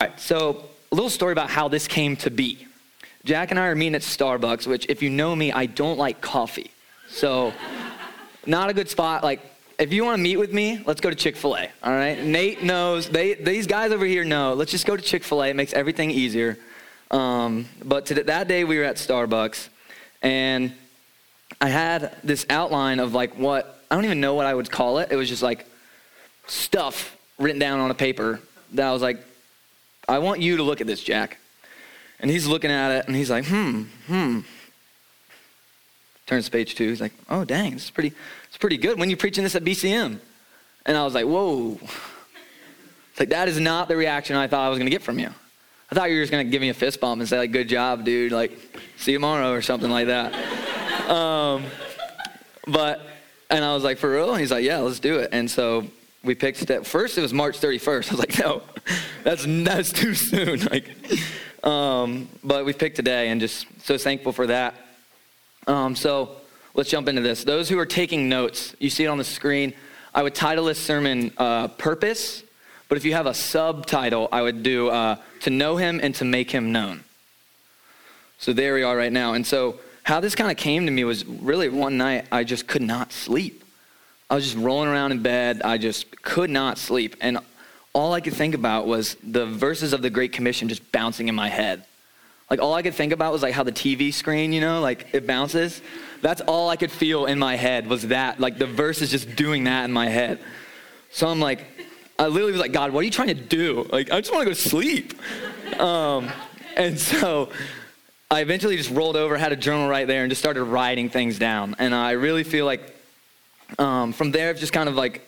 All 0.00 0.06
right, 0.06 0.20
so 0.20 0.68
a 0.92 0.94
little 0.94 1.10
story 1.10 1.32
about 1.32 1.50
how 1.50 1.66
this 1.66 1.88
came 1.88 2.14
to 2.18 2.30
be. 2.30 2.68
Jack 3.24 3.50
and 3.50 3.58
I 3.58 3.66
are 3.66 3.74
meeting 3.74 3.96
at 3.96 4.02
Starbucks, 4.02 4.64
which, 4.64 4.86
if 4.88 5.02
you 5.02 5.10
know 5.10 5.34
me, 5.34 5.50
I 5.50 5.66
don't 5.66 5.98
like 5.98 6.20
coffee. 6.20 6.70
So, 7.08 7.52
not 8.46 8.70
a 8.70 8.74
good 8.74 8.88
spot. 8.88 9.24
Like, 9.24 9.40
if 9.76 9.92
you 9.92 10.04
want 10.04 10.18
to 10.18 10.22
meet 10.22 10.36
with 10.36 10.52
me, 10.52 10.80
let's 10.86 11.00
go 11.00 11.10
to 11.10 11.16
Chick 11.16 11.34
fil 11.34 11.56
A, 11.56 11.68
all 11.82 11.90
right? 11.90 12.22
Nate 12.22 12.62
knows, 12.62 13.08
they, 13.08 13.34
these 13.34 13.66
guys 13.66 13.90
over 13.90 14.04
here 14.04 14.22
know. 14.22 14.54
Let's 14.54 14.70
just 14.70 14.86
go 14.86 14.96
to 14.96 15.02
Chick 15.02 15.24
fil 15.24 15.42
A, 15.42 15.48
it 15.48 15.56
makes 15.56 15.72
everything 15.72 16.12
easier. 16.12 16.58
Um, 17.10 17.68
but 17.84 18.06
to, 18.06 18.22
that 18.22 18.46
day, 18.46 18.62
we 18.62 18.78
were 18.78 18.84
at 18.84 18.98
Starbucks, 18.98 19.68
and 20.22 20.72
I 21.60 21.70
had 21.70 22.14
this 22.22 22.46
outline 22.48 23.00
of 23.00 23.14
like 23.14 23.34
what, 23.34 23.82
I 23.90 23.96
don't 23.96 24.04
even 24.04 24.20
know 24.20 24.34
what 24.34 24.46
I 24.46 24.54
would 24.54 24.70
call 24.70 24.98
it. 24.98 25.10
It 25.10 25.16
was 25.16 25.28
just 25.28 25.42
like 25.42 25.66
stuff 26.46 27.16
written 27.36 27.58
down 27.58 27.80
on 27.80 27.90
a 27.90 27.94
paper 27.94 28.38
that 28.74 28.86
I 28.86 28.92
was 28.92 29.02
like, 29.02 29.24
I 30.08 30.18
want 30.18 30.40
you 30.40 30.56
to 30.56 30.62
look 30.62 30.80
at 30.80 30.86
this, 30.86 31.02
Jack. 31.02 31.38
And 32.20 32.30
he's 32.30 32.46
looking 32.46 32.70
at 32.70 32.90
it 32.90 33.06
and 33.06 33.14
he's 33.14 33.30
like, 33.30 33.44
hmm, 33.46 33.82
hmm. 34.06 34.40
Turns 36.26 36.46
to 36.46 36.50
page 36.50 36.74
two. 36.74 36.88
He's 36.88 37.00
like, 37.00 37.12
oh, 37.30 37.44
dang, 37.44 37.72
this 37.72 37.84
is 37.84 37.90
pretty, 37.90 38.12
it's 38.48 38.56
pretty 38.56 38.76
good. 38.76 38.98
When 38.98 39.08
you 39.08 39.16
preaching 39.16 39.44
this 39.44 39.54
at 39.54 39.64
BCM? 39.64 40.18
And 40.86 40.96
I 40.96 41.04
was 41.04 41.14
like, 41.14 41.26
whoa. 41.26 41.78
It's 43.10 43.20
like, 43.20 43.28
that 43.30 43.48
is 43.48 43.60
not 43.60 43.88
the 43.88 43.96
reaction 43.96 44.36
I 44.36 44.46
thought 44.46 44.64
I 44.64 44.68
was 44.68 44.78
going 44.78 44.86
to 44.86 44.90
get 44.90 45.02
from 45.02 45.18
you. 45.18 45.30
I 45.90 45.94
thought 45.94 46.10
you 46.10 46.16
were 46.16 46.22
just 46.22 46.32
going 46.32 46.46
to 46.46 46.50
give 46.50 46.60
me 46.60 46.68
a 46.68 46.74
fist 46.74 47.00
bump 47.00 47.20
and 47.20 47.28
say, 47.28 47.38
like, 47.38 47.52
good 47.52 47.68
job, 47.68 48.04
dude. 48.04 48.32
Like, 48.32 48.52
see 48.96 49.12
you 49.12 49.18
tomorrow 49.18 49.52
or 49.52 49.62
something 49.62 49.90
like 49.90 50.08
that. 50.08 50.34
um, 51.10 51.64
but, 52.66 53.00
and 53.48 53.64
I 53.64 53.74
was 53.74 53.84
like, 53.84 53.98
for 53.98 54.10
real? 54.10 54.30
And 54.30 54.40
he's 54.40 54.50
like, 54.50 54.64
yeah, 54.64 54.78
let's 54.78 55.00
do 55.00 55.18
it. 55.18 55.30
And 55.32 55.50
so 55.50 55.86
we 56.22 56.34
picked 56.34 56.58
step. 56.58 56.84
First, 56.84 57.16
it 57.16 57.22
was 57.22 57.32
March 57.32 57.58
31st. 57.58 58.08
I 58.08 58.14
was 58.14 58.18
like, 58.18 58.38
no, 58.38 58.62
that's, 59.24 59.44
that's 59.46 59.92
too 59.92 60.14
soon. 60.14 60.60
Like, 60.66 60.90
um, 61.64 62.28
but 62.42 62.64
we 62.64 62.72
picked 62.72 62.96
today 62.96 63.28
and 63.28 63.40
just 63.40 63.66
so 63.82 63.98
thankful 63.98 64.32
for 64.32 64.46
that. 64.46 64.74
Um, 65.66 65.94
so 65.96 66.36
let's 66.74 66.90
jump 66.90 67.08
into 67.08 67.22
this. 67.22 67.44
Those 67.44 67.68
who 67.68 67.78
are 67.78 67.86
taking 67.86 68.28
notes, 68.28 68.74
you 68.78 68.90
see 68.90 69.04
it 69.04 69.08
on 69.08 69.18
the 69.18 69.24
screen. 69.24 69.74
I 70.14 70.22
would 70.22 70.34
title 70.34 70.64
this 70.64 70.78
sermon 70.78 71.32
uh, 71.36 71.68
Purpose, 71.68 72.42
but 72.88 72.96
if 72.96 73.04
you 73.04 73.12
have 73.12 73.26
a 73.26 73.34
subtitle, 73.34 74.28
I 74.32 74.42
would 74.42 74.62
do 74.62 74.88
uh, 74.88 75.16
To 75.40 75.50
Know 75.50 75.76
Him 75.76 76.00
and 76.02 76.14
to 76.16 76.24
Make 76.24 76.50
Him 76.50 76.72
Known. 76.72 77.04
So 78.38 78.52
there 78.52 78.74
we 78.74 78.82
are 78.82 78.96
right 78.96 79.12
now. 79.12 79.34
And 79.34 79.46
so, 79.46 79.80
how 80.04 80.20
this 80.20 80.34
kind 80.34 80.50
of 80.50 80.56
came 80.56 80.86
to 80.86 80.92
me 80.92 81.04
was 81.04 81.26
really 81.26 81.68
one 81.68 81.98
night 81.98 82.26
I 82.32 82.42
just 82.44 82.66
could 82.66 82.80
not 82.80 83.12
sleep. 83.12 83.62
I 84.30 84.36
was 84.36 84.44
just 84.44 84.56
rolling 84.56 84.88
around 84.88 85.12
in 85.12 85.22
bed. 85.22 85.60
I 85.62 85.76
just 85.76 86.22
could 86.22 86.48
not 86.48 86.78
sleep. 86.78 87.16
And 87.20 87.38
all 87.92 88.12
I 88.12 88.20
could 88.20 88.34
think 88.34 88.54
about 88.54 88.86
was 88.86 89.16
the 89.22 89.46
verses 89.46 89.92
of 89.92 90.02
the 90.02 90.10
Great 90.10 90.32
Commission 90.32 90.68
just 90.68 90.90
bouncing 90.92 91.28
in 91.28 91.34
my 91.34 91.48
head. 91.48 91.84
Like 92.50 92.60
all 92.60 92.74
I 92.74 92.82
could 92.82 92.94
think 92.94 93.12
about 93.12 93.32
was 93.32 93.42
like 93.42 93.52
how 93.52 93.62
the 93.62 93.72
TV 93.72 94.12
screen, 94.12 94.52
you 94.52 94.60
know, 94.60 94.80
like 94.80 95.06
it 95.12 95.26
bounces. 95.26 95.82
That's 96.22 96.40
all 96.42 96.70
I 96.70 96.76
could 96.76 96.90
feel 96.90 97.26
in 97.26 97.38
my 97.38 97.56
head 97.56 97.86
was 97.86 98.08
that, 98.08 98.40
like 98.40 98.58
the 98.58 98.66
verses 98.66 99.10
just 99.10 99.36
doing 99.36 99.64
that 99.64 99.84
in 99.84 99.92
my 99.92 100.08
head. 100.08 100.38
So 101.10 101.28
I'm 101.28 101.40
like, 101.40 101.64
I 102.18 102.26
literally 102.26 102.52
was 102.52 102.60
like, 102.60 102.72
God, 102.72 102.92
what 102.92 103.00
are 103.00 103.04
you 103.04 103.10
trying 103.10 103.28
to 103.28 103.34
do? 103.34 103.86
Like, 103.92 104.10
I 104.10 104.20
just 104.20 104.32
want 104.32 104.42
to 104.42 104.46
go 104.46 104.54
to 104.54 104.68
sleep. 104.68 105.14
Um, 105.78 106.28
and 106.76 106.98
so 106.98 107.50
I 108.30 108.40
eventually 108.40 108.76
just 108.76 108.90
rolled 108.90 109.16
over, 109.16 109.36
had 109.36 109.52
a 109.52 109.56
journal 109.56 109.88
right 109.88 110.06
there, 110.06 110.22
and 110.22 110.30
just 110.30 110.40
started 110.40 110.64
writing 110.64 111.10
things 111.10 111.38
down. 111.38 111.76
And 111.78 111.94
I 111.94 112.12
really 112.12 112.44
feel 112.44 112.66
like 112.66 112.94
um, 113.78 114.12
from 114.12 114.32
there, 114.32 114.50
I've 114.50 114.58
just 114.58 114.72
kind 114.72 114.88
of 114.88 114.96
like 114.96 115.27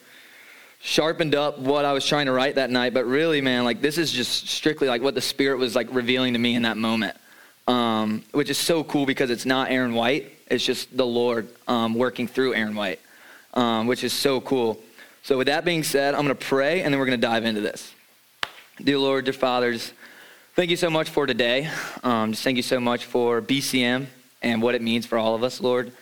sharpened 0.80 1.34
up 1.34 1.58
what 1.58 1.84
I 1.84 1.92
was 1.92 2.06
trying 2.06 2.26
to 2.26 2.32
write 2.32 2.56
that 2.56 2.70
night. 2.70 2.94
But 2.94 3.06
really, 3.06 3.40
man, 3.40 3.64
like 3.64 3.80
this 3.80 3.98
is 3.98 4.10
just 4.10 4.48
strictly 4.48 4.88
like 4.88 5.02
what 5.02 5.14
the 5.14 5.20
Spirit 5.20 5.58
was 5.58 5.76
like 5.76 5.88
revealing 5.92 6.32
to 6.32 6.38
me 6.38 6.54
in 6.54 6.62
that 6.62 6.76
moment, 6.76 7.16
um, 7.68 8.24
which 8.32 8.50
is 8.50 8.58
so 8.58 8.82
cool 8.82 9.06
because 9.06 9.30
it's 9.30 9.46
not 9.46 9.70
Aaron 9.70 9.94
White. 9.94 10.32
It's 10.48 10.64
just 10.64 10.96
the 10.96 11.06
Lord 11.06 11.48
um, 11.68 11.94
working 11.94 12.26
through 12.26 12.54
Aaron 12.54 12.74
White, 12.74 12.98
um, 13.54 13.86
which 13.86 14.02
is 14.02 14.12
so 14.12 14.40
cool. 14.40 14.80
So, 15.22 15.36
with 15.38 15.46
that 15.46 15.64
being 15.64 15.84
said, 15.84 16.14
I'm 16.14 16.24
going 16.24 16.36
to 16.36 16.46
pray 16.46 16.82
and 16.82 16.92
then 16.92 16.98
we're 16.98 17.06
going 17.06 17.20
to 17.20 17.26
dive 17.26 17.44
into 17.44 17.60
this. 17.60 17.94
Dear 18.82 18.98
Lord, 18.98 19.26
dear 19.26 19.34
fathers, 19.34 19.92
thank 20.56 20.70
you 20.70 20.76
so 20.76 20.88
much 20.88 21.10
for 21.10 21.26
today. 21.26 21.68
Um, 22.02 22.32
just 22.32 22.42
thank 22.42 22.56
you 22.56 22.62
so 22.62 22.80
much 22.80 23.04
for 23.04 23.42
BCM 23.42 24.06
and 24.42 24.62
what 24.62 24.74
it 24.74 24.80
means 24.80 25.04
for 25.04 25.18
all 25.18 25.34
of 25.34 25.44
us, 25.44 25.60
Lord. 25.60 25.92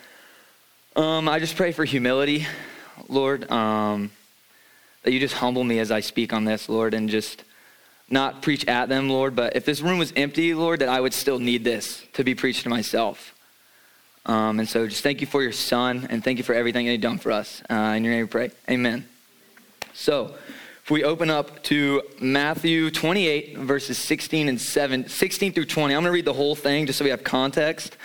Um, 0.94 1.28
I 1.28 1.40
just 1.40 1.56
pray 1.56 1.72
for 1.72 1.84
humility, 1.84 2.46
Lord. 3.08 3.50
Um, 3.50 4.12
that 5.02 5.12
you 5.12 5.20
just 5.20 5.34
humble 5.34 5.64
me 5.64 5.78
as 5.78 5.90
I 5.90 6.00
speak 6.00 6.32
on 6.32 6.44
this, 6.44 6.68
Lord, 6.68 6.94
and 6.94 7.08
just 7.08 7.44
not 8.10 8.42
preach 8.42 8.66
at 8.66 8.88
them, 8.88 9.08
Lord, 9.08 9.36
but 9.36 9.54
if 9.54 9.64
this 9.64 9.80
room 9.80 9.98
was 9.98 10.12
empty, 10.16 10.54
Lord, 10.54 10.80
that 10.80 10.88
I 10.88 11.00
would 11.00 11.12
still 11.12 11.38
need 11.38 11.64
this 11.64 12.04
to 12.14 12.24
be 12.24 12.34
preached 12.34 12.62
to 12.62 12.68
myself. 12.68 13.34
Um, 14.24 14.58
and 14.60 14.68
so 14.68 14.86
just 14.86 15.02
thank 15.02 15.20
you 15.20 15.26
for 15.26 15.42
your 15.42 15.52
son, 15.52 16.06
and 16.10 16.22
thank 16.22 16.38
you 16.38 16.44
for 16.44 16.54
everything 16.54 16.86
that 16.86 16.92
you've 16.92 17.00
done 17.00 17.18
for 17.18 17.32
us. 17.32 17.62
Uh, 17.70 17.94
in 17.96 18.04
your 18.04 18.12
name 18.12 18.22
we 18.22 18.28
pray. 18.28 18.50
Amen. 18.68 19.06
So, 19.94 20.34
if 20.84 20.90
we 20.90 21.04
open 21.04 21.28
up 21.28 21.62
to 21.64 22.00
Matthew 22.18 22.90
28, 22.90 23.58
verses 23.58 23.98
16 23.98 24.48
and 24.48 24.58
7, 24.58 25.08
16 25.08 25.52
through 25.52 25.66
20, 25.66 25.94
I'm 25.94 26.02
going 26.02 26.04
to 26.04 26.12
read 26.12 26.24
the 26.24 26.32
whole 26.32 26.54
thing 26.54 26.86
just 26.86 26.98
so 26.98 27.04
we 27.04 27.10
have 27.10 27.24
context, 27.24 27.96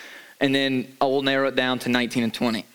and 0.42 0.54
then 0.54 0.94
I 1.00 1.06
will 1.06 1.22
narrow 1.22 1.48
it 1.48 1.56
down 1.56 1.80
to 1.80 1.90
19 1.90 2.24
and 2.24 2.34
20. 2.34 2.66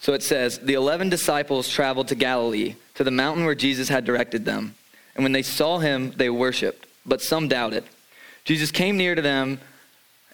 So 0.00 0.12
it 0.12 0.24
says, 0.24 0.58
The 0.58 0.74
eleven 0.74 1.08
disciples 1.08 1.68
traveled 1.68 2.08
to 2.08 2.16
Galilee, 2.16 2.74
to 2.94 3.04
the 3.04 3.10
mountain 3.10 3.44
where 3.44 3.54
Jesus 3.54 3.88
had 3.88 4.04
directed 4.04 4.44
them. 4.44 4.74
And 5.14 5.24
when 5.24 5.32
they 5.32 5.42
saw 5.42 5.78
him, 5.78 6.12
they 6.12 6.30
worshiped, 6.30 6.86
but 7.04 7.20
some 7.20 7.48
doubted. 7.48 7.84
Jesus 8.44 8.70
came 8.70 8.96
near 8.96 9.14
to 9.14 9.22
them 9.22 9.60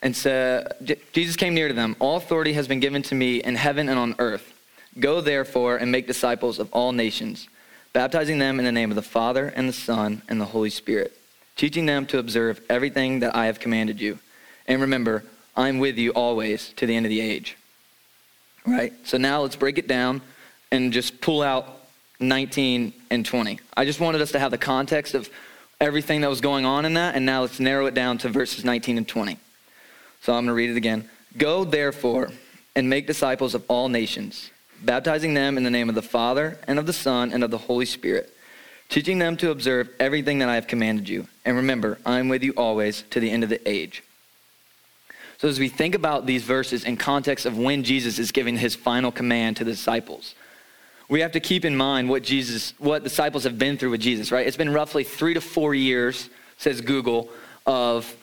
and 0.03 0.17
said, 0.17 0.73
Jesus 1.13 1.37
came 1.37 1.55
near 1.55 1.69
to 1.69 1.75
them, 1.75 1.97
All 1.99 2.17
authority 2.17 2.53
has 2.53 2.69
been 2.69 2.81
given 2.81 3.03
to 3.03 3.15
me 3.15 3.43
in 3.43 3.57
heaven 3.57 3.89
and 3.89 3.99
on 3.99 4.15
earth. 4.19 4.55
Go 4.99 5.21
therefore 5.21 5.77
and 5.77 5.93
make 5.93 6.07
disciples 6.07 6.59
of 6.59 6.73
all 6.73 6.93
nations, 6.93 7.49
baptizing 7.93 8.39
them 8.39 8.59
in 8.59 8.65
the 8.65 8.73
name 8.73 8.91
of 8.91 8.97
the 8.97 9.03
Father 9.03 9.53
and 9.55 9.69
the 9.69 9.73
Son 9.73 10.23
and 10.29 10.41
the 10.41 10.47
Holy 10.47 10.71
Spirit, 10.71 11.17
teaching 11.57 11.87
them 11.87 12.07
to 12.07 12.19
observe 12.19 12.61
everything 12.69 13.21
that 13.21 13.35
I 13.35 13.47
have 13.47 13.61
commanded 13.61 14.01
you. 14.01 14.19
And 14.67 14.81
remember, 14.81 15.25
I 15.57 15.69
am 15.69 15.79
with 15.79 15.99
you 15.99 16.13
always 16.13 16.73
to 16.77 16.87
the 16.87 16.95
end 16.95 17.07
of 17.07 17.11
the 17.11 17.21
age 17.21 17.57
right? 18.69 18.93
So 19.05 19.19
now 19.19 19.43
let's 19.43 19.57
break 19.57 19.79
it 19.79 19.89
down 19.89 20.21
and 20.71 20.93
just 20.93 21.21
pull 21.21 21.43
out 21.43 21.78
19 22.21 22.93
and 23.11 23.25
20. 23.25 23.61
I 23.77 23.85
just 23.85 24.01
wanted 24.01 24.21
us 24.21 24.33
to 24.33 24.39
have 24.39 24.51
the 24.51 24.59
context 24.59 25.15
of 25.15 25.31
everything 25.81 26.23
that 26.23 26.31
was 26.31 26.41
going 26.41 26.65
on 26.65 26.85
in 26.85 26.95
that, 26.95 27.15
and 27.15 27.25
now 27.25 27.43
let's 27.43 27.61
narrow 27.61 27.87
it 27.87 27.95
down 27.95 28.19
to 28.19 28.29
verses 28.29 28.65
19 28.65 28.99
and 28.99 29.07
20. 29.07 29.39
So 30.23 30.33
I'm 30.33 30.45
going 30.45 30.47
to 30.47 30.55
read 30.55 30.71
it 30.71 30.77
again. 30.77 31.09
Go, 31.37 31.65
therefore, 31.65 32.31
and 32.75 32.91
make 32.91 33.07
disciples 33.07 33.55
of 33.55 33.65
all 33.69 33.89
nations, 33.89 34.51
baptizing 34.83 35.35
them 35.35 35.57
in 35.57 35.65
the 35.65 35.71
name 35.71 35.89
of 35.89 35.95
the 35.95 36.03
Father, 36.03 36.59
and 36.67 36.79
of 36.79 36.87
the 36.87 36.93
Son, 36.93 37.33
and 37.33 37.45
of 37.45 37.51
the 37.51 37.59
Holy 37.59 37.87
Spirit, 37.87 38.35
teaching 38.89 39.19
them 39.19 39.37
to 39.37 39.51
observe 39.51 39.89
everything 40.01 40.39
that 40.39 40.49
I 40.49 40.57
have 40.57 40.67
commanded 40.67 41.09
you. 41.09 41.29
And 41.45 41.57
remember, 41.57 41.99
I 42.05 42.19
am 42.19 42.29
with 42.29 42.43
you 42.43 42.53
always 42.57 43.03
to 43.11 43.21
the 43.21 43.31
end 43.31 43.45
of 43.45 43.51
the 43.51 43.69
age. 43.69 44.03
So, 45.39 45.47
as 45.47 45.61
we 45.61 45.69
think 45.69 45.95
about 45.95 46.27
these 46.27 46.43
verses 46.43 46.85
in 46.85 46.97
context 46.97 47.47
of 47.47 47.57
when 47.57 47.85
Jesus 47.85 48.19
is 48.19 48.33
giving 48.33 48.57
his 48.57 48.75
final 48.75 49.13
command 49.13 49.57
to 49.59 49.65
the 49.65 49.71
disciples, 49.71 50.35
we 51.09 51.21
have 51.21 51.33
to 51.33 51.41
keep 51.41 51.65
in 51.65 51.77
mind 51.77 52.09
what 52.09 52.23
Jesus, 52.23 52.75
what 52.79 53.03
disciples 53.03 53.45
have 53.45 53.59
been 53.59 53.79
through 53.79 53.91
with 53.91 54.01
Jesus, 54.01 54.31
right? 54.31 54.47
It's 54.47 54.57
been 54.57 54.73
roughly 54.73 55.05
three 55.05 55.35
to 55.35 55.41
four 55.41 55.75
years, 55.75 56.29
says 56.59 56.81
Google, 56.81 57.31
of 57.67 58.15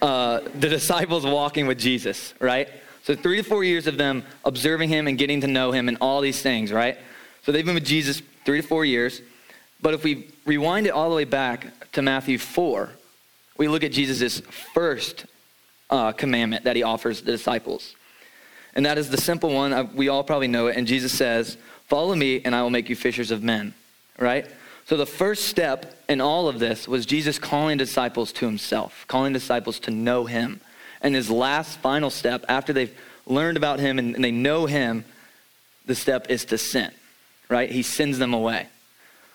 uh, 0.00 0.40
the 0.58 0.68
disciples 0.70 1.26
walking 1.26 1.66
with 1.66 1.78
Jesus, 1.78 2.34
right? 2.40 2.68
So, 3.02 3.14
three 3.14 3.36
to 3.36 3.42
four 3.42 3.64
years 3.64 3.86
of 3.86 3.96
them 3.96 4.24
observing 4.44 4.88
him 4.88 5.06
and 5.06 5.18
getting 5.18 5.40
to 5.42 5.46
know 5.46 5.72
him 5.72 5.88
and 5.88 5.98
all 6.00 6.20
these 6.20 6.40
things, 6.42 6.72
right? 6.72 6.98
So, 7.42 7.52
they've 7.52 7.64
been 7.64 7.74
with 7.74 7.84
Jesus 7.84 8.22
three 8.44 8.60
to 8.60 8.66
four 8.66 8.84
years. 8.84 9.20
But 9.82 9.94
if 9.94 10.04
we 10.04 10.28
rewind 10.44 10.86
it 10.86 10.90
all 10.90 11.08
the 11.08 11.16
way 11.16 11.24
back 11.24 11.90
to 11.92 12.02
Matthew 12.02 12.38
4, 12.38 12.90
we 13.56 13.68
look 13.68 13.82
at 13.82 13.92
Jesus' 13.92 14.40
first 14.74 15.26
uh, 15.88 16.12
commandment 16.12 16.64
that 16.64 16.76
he 16.76 16.82
offers 16.82 17.22
the 17.22 17.32
disciples. 17.32 17.94
And 18.74 18.86
that 18.86 18.98
is 18.98 19.10
the 19.10 19.16
simple 19.16 19.52
one. 19.52 19.94
We 19.94 20.08
all 20.08 20.22
probably 20.22 20.48
know 20.48 20.68
it. 20.68 20.76
And 20.76 20.86
Jesus 20.86 21.12
says, 21.12 21.56
Follow 21.90 22.14
me, 22.14 22.40
and 22.42 22.54
I 22.54 22.62
will 22.62 22.70
make 22.70 22.88
you 22.88 22.96
fishers 22.96 23.30
of 23.30 23.42
men. 23.42 23.74
Right? 24.18 24.46
So 24.86 24.96
the 24.96 25.06
first 25.06 25.44
step 25.44 25.94
in 26.08 26.20
all 26.20 26.48
of 26.48 26.58
this 26.58 26.88
was 26.88 27.04
Jesus 27.04 27.38
calling 27.38 27.76
disciples 27.76 28.32
to 28.32 28.46
himself, 28.46 29.04
calling 29.08 29.32
disciples 29.32 29.78
to 29.80 29.90
know 29.90 30.24
him. 30.24 30.60
And 31.02 31.14
his 31.14 31.30
last 31.30 31.78
final 31.80 32.10
step, 32.10 32.44
after 32.48 32.72
they've 32.72 32.96
learned 33.26 33.56
about 33.56 33.80
him 33.80 33.98
and, 33.98 34.24
they 34.24 34.30
know 34.30 34.66
him, 34.66 35.04
the 35.86 35.94
step 35.94 36.30
is 36.30 36.44
to 36.46 36.58
send, 36.58 36.92
Right? 37.48 37.70
He 37.70 37.82
sends 37.82 38.18
them 38.18 38.32
away. 38.32 38.68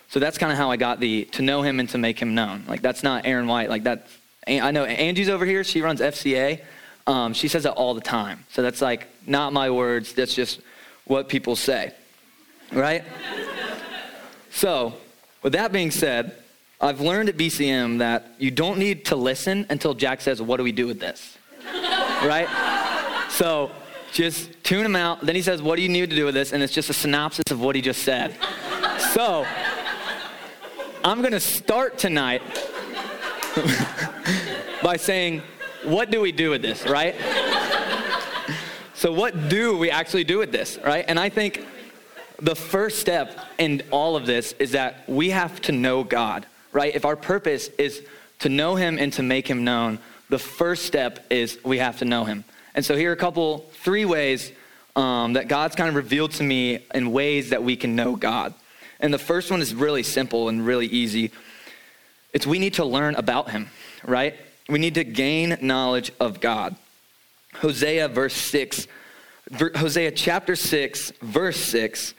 So 0.07 0.19
that's 0.19 0.37
kind 0.37 0.51
of 0.51 0.57
how 0.57 0.71
I 0.71 0.77
got 0.77 0.99
the 0.99 1.25
to 1.33 1.41
know 1.41 1.61
him 1.61 1.79
and 1.79 1.89
to 1.89 1.97
make 1.97 2.19
him 2.19 2.35
known. 2.35 2.63
Like 2.67 2.81
that's 2.81 3.03
not 3.03 3.25
Aaron 3.25 3.47
White. 3.47 3.69
Like 3.69 3.83
that's 3.83 4.17
I 4.47 4.71
know 4.71 4.85
Angie's 4.85 5.27
over 5.27 5.45
here. 5.45 5.63
She 5.63 5.81
runs 5.81 5.99
FCA. 5.99 6.61
Um, 7.07 7.33
she 7.33 7.47
says 7.47 7.63
that 7.63 7.73
all 7.73 7.93
the 7.93 8.01
time. 8.01 8.45
So 8.51 8.61
that's 8.61 8.81
like 8.81 9.07
not 9.27 9.51
my 9.51 9.69
words. 9.69 10.13
That's 10.13 10.33
just 10.33 10.61
what 11.05 11.27
people 11.27 11.55
say, 11.55 11.93
right? 12.75 13.03
so, 14.51 14.93
with 15.41 15.53
that 15.53 15.71
being 15.71 15.91
said, 15.91 16.35
I've 16.81 16.99
learned 16.99 17.29
at 17.29 17.37
BCM 17.37 17.99
that 17.99 18.33
you 18.37 18.51
don't 18.51 18.77
need 18.77 19.05
to 19.05 19.15
listen 19.15 19.65
until 19.69 19.93
Jack 19.93 20.21
says, 20.21 20.41
What 20.41 20.57
do 20.57 20.63
we 20.63 20.71
do 20.71 20.85
with 20.85 20.99
this? 20.99 21.37
right? 22.23 22.47
So 23.29 23.71
just 24.11 24.63
tune 24.63 24.85
him 24.85 24.95
out. 24.95 25.25
Then 25.25 25.35
he 25.35 25.41
says, 25.41 25.61
What 25.61 25.77
do 25.77 25.81
you 25.81 25.89
need 25.89 26.09
to 26.09 26.15
do 26.15 26.25
with 26.25 26.35
this? 26.35 26.51
And 26.51 26.61
it's 26.61 26.73
just 26.73 26.89
a 26.89 26.93
synopsis 26.93 27.45
of 27.49 27.61
what 27.61 27.75
he 27.75 27.81
just 27.81 28.03
said. 28.03 28.35
so 29.13 29.45
I'm 31.03 31.21
going 31.21 31.33
to 31.33 31.39
start 31.39 31.97
tonight 31.97 32.41
by 34.83 34.97
saying, 34.97 35.41
What 35.83 36.11
do 36.11 36.19
we 36.19 36.31
do 36.31 36.49
with 36.49 36.61
this, 36.61 36.85
right? 36.85 37.15
so, 38.93 39.13
what 39.13 39.49
do 39.49 39.77
we 39.77 39.89
actually 39.89 40.23
do 40.23 40.39
with 40.39 40.51
this, 40.51 40.77
right? 40.83 41.05
And 41.07 41.19
I 41.19 41.29
think 41.29 41.65
the 42.39 42.55
first 42.55 42.99
step 42.99 43.37
in 43.57 43.83
all 43.91 44.15
of 44.15 44.25
this 44.25 44.53
is 44.53 44.71
that 44.71 45.07
we 45.07 45.29
have 45.29 45.61
to 45.61 45.71
know 45.71 46.03
God 46.03 46.45
right? 46.75 46.93
If 46.93 47.05
our 47.05 47.15
purpose 47.15 47.69
is 47.79 48.05
to 48.39 48.49
know 48.49 48.75
him 48.75 48.99
and 48.99 49.11
to 49.13 49.23
make 49.23 49.47
him 49.47 49.63
known, 49.63 49.97
the 50.29 50.37
first 50.37 50.85
step 50.85 51.25
is 51.29 51.57
we 51.63 51.77
have 51.77 51.99
to 51.99 52.05
know 52.05 52.25
him. 52.25 52.43
And 52.75 52.83
so 52.83 52.97
here 52.97 53.11
are 53.11 53.13
a 53.13 53.17
couple, 53.17 53.59
three 53.71 54.03
ways 54.03 54.51
um, 54.97 55.33
that 55.33 55.47
God's 55.47 55.75
kind 55.75 55.87
of 55.87 55.95
revealed 55.95 56.31
to 56.31 56.43
me 56.43 56.79
in 56.93 57.13
ways 57.13 57.51
that 57.51 57.63
we 57.63 57.77
can 57.77 57.95
know 57.95 58.17
God. 58.17 58.53
And 58.99 59.13
the 59.13 59.17
first 59.17 59.49
one 59.49 59.61
is 59.61 59.73
really 59.73 60.03
simple 60.03 60.49
and 60.49 60.65
really 60.65 60.87
easy. 60.87 61.31
It's 62.33 62.45
we 62.45 62.59
need 62.59 62.73
to 62.73 62.85
learn 62.85 63.15
about 63.15 63.51
him, 63.51 63.69
right? 64.05 64.35
We 64.67 64.77
need 64.77 64.95
to 64.95 65.05
gain 65.05 65.57
knowledge 65.61 66.11
of 66.19 66.41
God. 66.41 66.75
Hosea 67.53 68.09
verse 68.09 68.33
6, 68.33 68.87
Hosea 69.77 70.11
chapter 70.11 70.57
6, 70.57 71.13
verse 71.21 71.57
6 71.57 72.13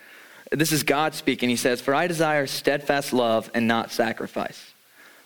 this 0.50 0.72
is 0.72 0.82
God 0.82 1.14
speaking. 1.14 1.48
He 1.48 1.56
says, 1.56 1.80
For 1.80 1.94
I 1.94 2.06
desire 2.06 2.46
steadfast 2.46 3.12
love 3.12 3.50
and 3.54 3.66
not 3.66 3.90
sacrifice, 3.90 4.72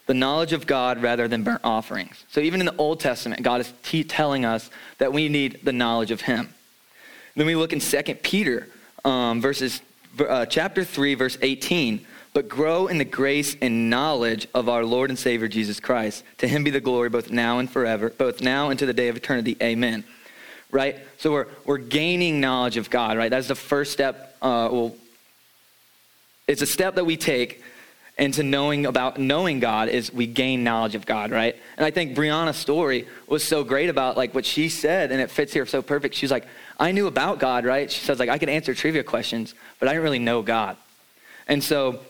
the 0.06 0.14
knowledge 0.14 0.52
of 0.52 0.66
God 0.66 1.02
rather 1.02 1.28
than 1.28 1.42
burnt 1.42 1.60
offerings. 1.64 2.24
So 2.30 2.40
even 2.40 2.60
in 2.60 2.66
the 2.66 2.76
Old 2.76 3.00
Testament, 3.00 3.42
God 3.42 3.60
is 3.60 3.72
t- 3.82 4.04
telling 4.04 4.44
us 4.44 4.70
that 4.98 5.12
we 5.12 5.28
need 5.28 5.60
the 5.62 5.72
knowledge 5.72 6.10
of 6.10 6.22
Him. 6.22 6.54
Then 7.36 7.46
we 7.46 7.54
look 7.54 7.72
in 7.72 7.80
2 7.80 8.02
Peter, 8.16 8.68
um, 9.04 9.40
verses, 9.40 9.82
uh, 10.18 10.46
chapter 10.46 10.84
3, 10.84 11.14
verse 11.14 11.38
18. 11.40 12.04
But 12.32 12.48
grow 12.48 12.86
in 12.86 12.98
the 12.98 13.04
grace 13.04 13.56
and 13.60 13.90
knowledge 13.90 14.46
of 14.54 14.68
our 14.68 14.84
Lord 14.84 15.10
and 15.10 15.18
Savior 15.18 15.48
Jesus 15.48 15.80
Christ. 15.80 16.22
To 16.38 16.46
him 16.46 16.62
be 16.62 16.70
the 16.70 16.80
glory 16.80 17.08
both 17.08 17.30
now 17.30 17.58
and 17.58 17.68
forever, 17.68 18.10
both 18.10 18.40
now 18.40 18.70
and 18.70 18.78
to 18.78 18.86
the 18.86 18.92
day 18.92 19.08
of 19.08 19.16
eternity. 19.16 19.56
Amen. 19.60 20.04
Right? 20.70 20.98
So 21.18 21.32
we're, 21.32 21.46
we're 21.64 21.78
gaining 21.78 22.40
knowledge 22.40 22.76
of 22.76 22.88
God, 22.88 23.18
right? 23.18 23.30
That's 23.30 23.48
the 23.48 23.56
first 23.56 23.92
step. 23.92 24.36
Uh, 24.40 24.68
well, 24.70 24.96
it's 26.46 26.62
a 26.62 26.66
step 26.66 26.96
that 26.96 27.04
we 27.04 27.16
take 27.16 27.62
into 28.18 28.42
knowing 28.42 28.84
about 28.84 29.18
knowing 29.18 29.60
God 29.60 29.88
is 29.88 30.12
we 30.12 30.26
gain 30.26 30.62
knowledge 30.62 30.94
of 30.94 31.06
God, 31.06 31.30
right? 31.30 31.56
And 31.78 31.86
I 31.86 31.90
think 31.90 32.14
Brianna's 32.14 32.56
story 32.56 33.08
was 33.26 33.42
so 33.42 33.64
great 33.64 33.88
about 33.88 34.16
like 34.16 34.34
what 34.34 34.44
she 34.44 34.68
said, 34.68 35.10
and 35.10 35.20
it 35.20 35.30
fits 35.30 35.52
here 35.52 35.64
so 35.64 35.80
perfect. 35.80 36.14
She's 36.14 36.30
like, 36.30 36.46
I 36.78 36.92
knew 36.92 37.06
about 37.06 37.38
God, 37.38 37.64
right? 37.64 37.90
She 37.90 38.00
says 38.00 38.18
like 38.18 38.28
I 38.28 38.38
could 38.38 38.50
answer 38.50 38.74
trivia 38.74 39.02
questions, 39.02 39.54
but 39.78 39.88
I 39.88 39.92
didn't 39.92 40.04
really 40.04 40.18
know 40.18 40.42
God. 40.42 40.76
And 41.48 41.64
so 41.64 42.00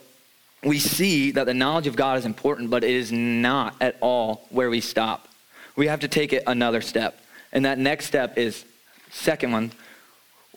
we 0.63 0.79
see 0.79 1.31
that 1.31 1.45
the 1.45 1.53
knowledge 1.53 1.87
of 1.87 1.95
God 1.95 2.17
is 2.17 2.25
important, 2.25 2.69
but 2.69 2.83
it 2.83 2.91
is 2.91 3.11
not 3.11 3.75
at 3.81 3.95
all 4.01 4.47
where 4.49 4.69
we 4.69 4.81
stop. 4.81 5.27
We 5.75 5.87
have 5.87 6.01
to 6.01 6.07
take 6.07 6.33
it 6.33 6.43
another 6.45 6.81
step. 6.81 7.19
And 7.53 7.65
that 7.65 7.77
next 7.79 8.05
step 8.05 8.37
is 8.37 8.65
second 9.09 9.51
one, 9.51 9.71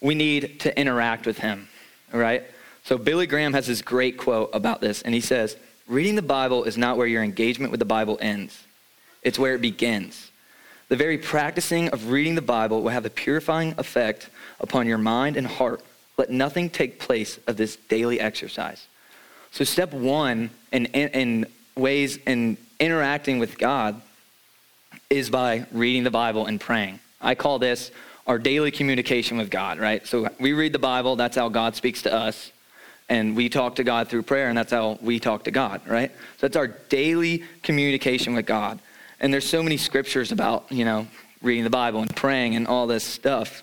we 0.00 0.15
need 0.15 0.61
to 0.61 0.79
interact 0.79 1.27
with 1.27 1.38
him, 1.38 1.69
right? 2.12 2.44
So 2.85 2.99
Billy 2.99 3.27
Graham 3.27 3.55
has 3.55 3.67
this 3.67 3.81
great 3.81 4.19
quote 4.19 4.51
about 4.53 4.81
this, 4.81 5.03
and 5.03 5.15
he 5.15 5.21
says, 5.21 5.57
Reading 5.89 6.15
the 6.15 6.23
Bible 6.23 6.65
is 6.65 6.77
not 6.79 6.97
where 6.97 7.07
your 7.07 7.23
engagement 7.23 7.71
with 7.71 7.81
the 7.81 7.87
Bible 7.87 8.19
ends, 8.21 8.65
it's 9.23 9.39
where 9.39 9.55
it 9.55 9.61
begins. 9.61 10.31
The 10.89 10.97
very 10.97 11.17
practicing 11.17 11.89
of 11.89 12.11
reading 12.11 12.35
the 12.35 12.43
Bible 12.43 12.83
will 12.83 12.91
have 12.91 13.07
a 13.07 13.11
purifying 13.11 13.75
effect 13.79 14.29
upon 14.61 14.87
your 14.87 14.99
mind 14.99 15.39
and 15.39 15.47
heart. 15.47 15.81
Let 16.19 16.31
nothing 16.31 16.69
take 16.69 17.01
place 17.01 17.39
of 17.47 17.57
this 17.57 17.77
daily 17.77 18.21
exercise. 18.21 18.87
So, 19.51 19.65
step 19.65 19.93
one 19.93 20.51
in, 20.71 20.87
in, 20.87 21.09
in 21.09 21.47
ways 21.75 22.19
in 22.27 22.59
interacting 22.79 23.39
with 23.39 23.57
God 23.57 24.01
is 25.09 25.31
by 25.31 25.65
reading 25.73 26.05
the 26.05 26.11
Bible 26.11 26.45
and 26.47 26.61
praying. 26.61 27.01
I 27.21 27.35
call 27.35 27.59
this 27.59 27.91
our 28.27 28.39
daily 28.39 28.71
communication 28.71 29.39
with 29.39 29.51
God, 29.51 29.79
right? 29.79 30.07
So 30.07 30.29
we 30.41 30.53
read 30.53 30.73
the 30.73 30.79
Bible, 30.79 31.17
that's 31.17 31.37
how 31.37 31.49
God 31.49 31.77
speaks 31.77 32.03
to 32.03 32.13
us 32.13 32.53
and 33.09 33.37
we 33.37 33.49
talk 33.49 33.77
to 33.77 33.85
God 33.85 34.09
through 34.09 34.23
prayer, 34.23 34.49
and 34.49 34.56
that's 34.56 34.73
how 34.73 34.99
we 35.03 35.21
talk 35.21 35.45
to 35.45 35.51
God, 35.51 35.83
right? 35.87 36.11
So 36.39 36.47
that's 36.47 36.56
our 36.56 36.69
daily 36.69 37.45
communication 37.62 38.35
with 38.35 38.47
God. 38.47 38.79
And 39.21 39.33
there's 39.33 39.49
so 39.49 39.62
many 39.62 39.77
scriptures 39.77 40.33
about, 40.33 40.71
you 40.71 40.85
know, 40.85 41.06
reading 41.43 41.65
the 41.65 41.71
Bible 41.71 42.01
and 42.01 42.15
praying 42.17 42.56
and 42.56 42.67
all 42.67 42.87
this 42.87 43.05
stuff. 43.05 43.62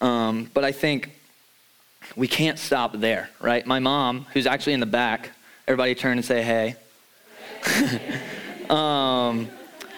Um, 0.00 0.50
but 0.52 0.64
I 0.64 0.72
think 0.72 1.10
we 2.16 2.28
can't 2.28 2.58
stop 2.58 2.92
there, 2.92 3.30
right? 3.40 3.64
My 3.66 3.78
mom, 3.78 4.26
who's 4.32 4.46
actually 4.46 4.74
in 4.74 4.80
the 4.80 4.86
back, 4.86 5.30
everybody 5.66 5.94
turn 5.94 6.18
and 6.18 6.24
say 6.24 6.42
hey. 6.42 6.76
um, 8.70 9.48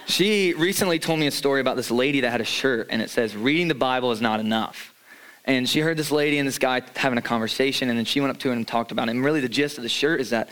she 0.07 0.55
recently 0.55 0.99
told 0.99 1.19
me 1.19 1.27
a 1.27 1.33
story 1.33 1.61
about 1.61 1.77
this 1.77 1.91
lady 1.91 2.21
that 2.21 2.31
had 2.31 2.41
a 2.41 2.45
shirt, 2.45 2.89
and 2.91 3.03
it 3.03 3.11
says, 3.11 3.35
Reading 3.35 3.69
the 3.69 3.75
Bible 3.75 4.13
is 4.13 4.21
not 4.21 4.39
enough. 4.39 4.95
And 5.47 5.69
she 5.69 5.81
heard 5.81 5.97
this 5.97 6.11
lady 6.11 6.39
and 6.39 6.49
this 6.49 6.59
guy 6.59 6.83
having 6.97 7.19
a 7.19 7.23
conversation, 7.23 7.89
and 7.89 7.97
then 7.97 8.05
she 8.05 8.21
went 8.21 8.31
up 8.33 8.39
to 8.41 8.51
him 8.51 8.59
and 8.59 8.67
talked 8.67 8.91
about 8.91 9.09
it. 9.09 9.13
And 9.13 9.25
really, 9.25 9.41
the 9.41 9.49
gist 9.49 9.77
of 9.77 9.83
the 9.83 9.89
shirt 9.89 10.21
is 10.21 10.31
that 10.31 10.49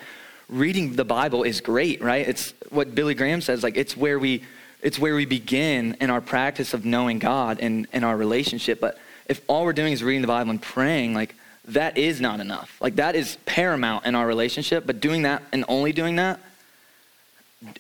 reading 0.49 0.95
the 0.95 1.05
Bible 1.05 1.43
is 1.43 1.61
great, 1.61 2.01
right? 2.01 2.27
It's 2.27 2.55
what 2.71 2.95
Billy 2.95 3.15
Graham 3.15 3.41
says, 3.41 3.63
like 3.63 3.77
it's 3.77 3.97
where 3.97 4.19
we 4.19 4.45
it's 4.83 4.99
where 4.99 5.15
we 5.15 5.25
begin 5.25 5.97
in 5.99 6.11
our 6.11 6.21
practice 6.21 6.75
of 6.75 6.85
knowing 6.85 7.19
God 7.19 7.59
and, 7.59 7.87
in 7.95 8.05
our 8.05 8.15
relationship. 8.15 8.81
But 8.81 8.99
if 9.27 9.41
all 9.49 9.65
we're 9.65 9.73
doing 9.73 9.95
is 9.95 10.05
reading 10.05 10.21
the 10.21 10.29
Bible 10.29 10.51
and 10.51 10.61
praying, 10.61 11.15
like 11.15 11.35
that 11.69 11.97
is 11.97 12.21
not 12.21 12.39
enough. 12.39 12.77
Like 12.83 12.97
that 12.97 13.17
is 13.17 13.39
paramount 13.47 14.05
in 14.05 14.15
our 14.15 14.27
relationship, 14.27 14.85
but 14.87 15.01
doing 15.01 15.23
that 15.23 15.43
and 15.53 15.65
only 15.69 15.93
doing 15.93 16.17
that 16.17 16.39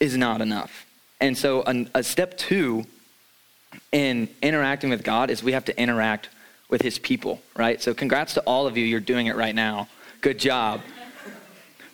is 0.00 0.16
not 0.16 0.40
enough. 0.40 0.86
And 1.20 1.36
so 1.36 1.62
a, 1.66 1.86
a 1.94 2.02
step 2.02 2.38
two 2.38 2.86
in 3.92 4.28
interacting 4.40 4.88
with 4.88 5.04
God 5.04 5.28
is 5.28 5.42
we 5.42 5.52
have 5.52 5.66
to 5.66 5.78
interact 5.78 6.30
with 6.68 6.82
his 6.82 6.98
people, 6.98 7.40
right? 7.56 7.80
So 7.80 7.94
congrats 7.94 8.34
to 8.34 8.40
all 8.42 8.66
of 8.66 8.76
you. 8.76 8.84
You're 8.84 9.00
doing 9.00 9.26
it 9.26 9.36
right 9.36 9.54
now. 9.54 9.88
Good 10.20 10.38
job. 10.38 10.80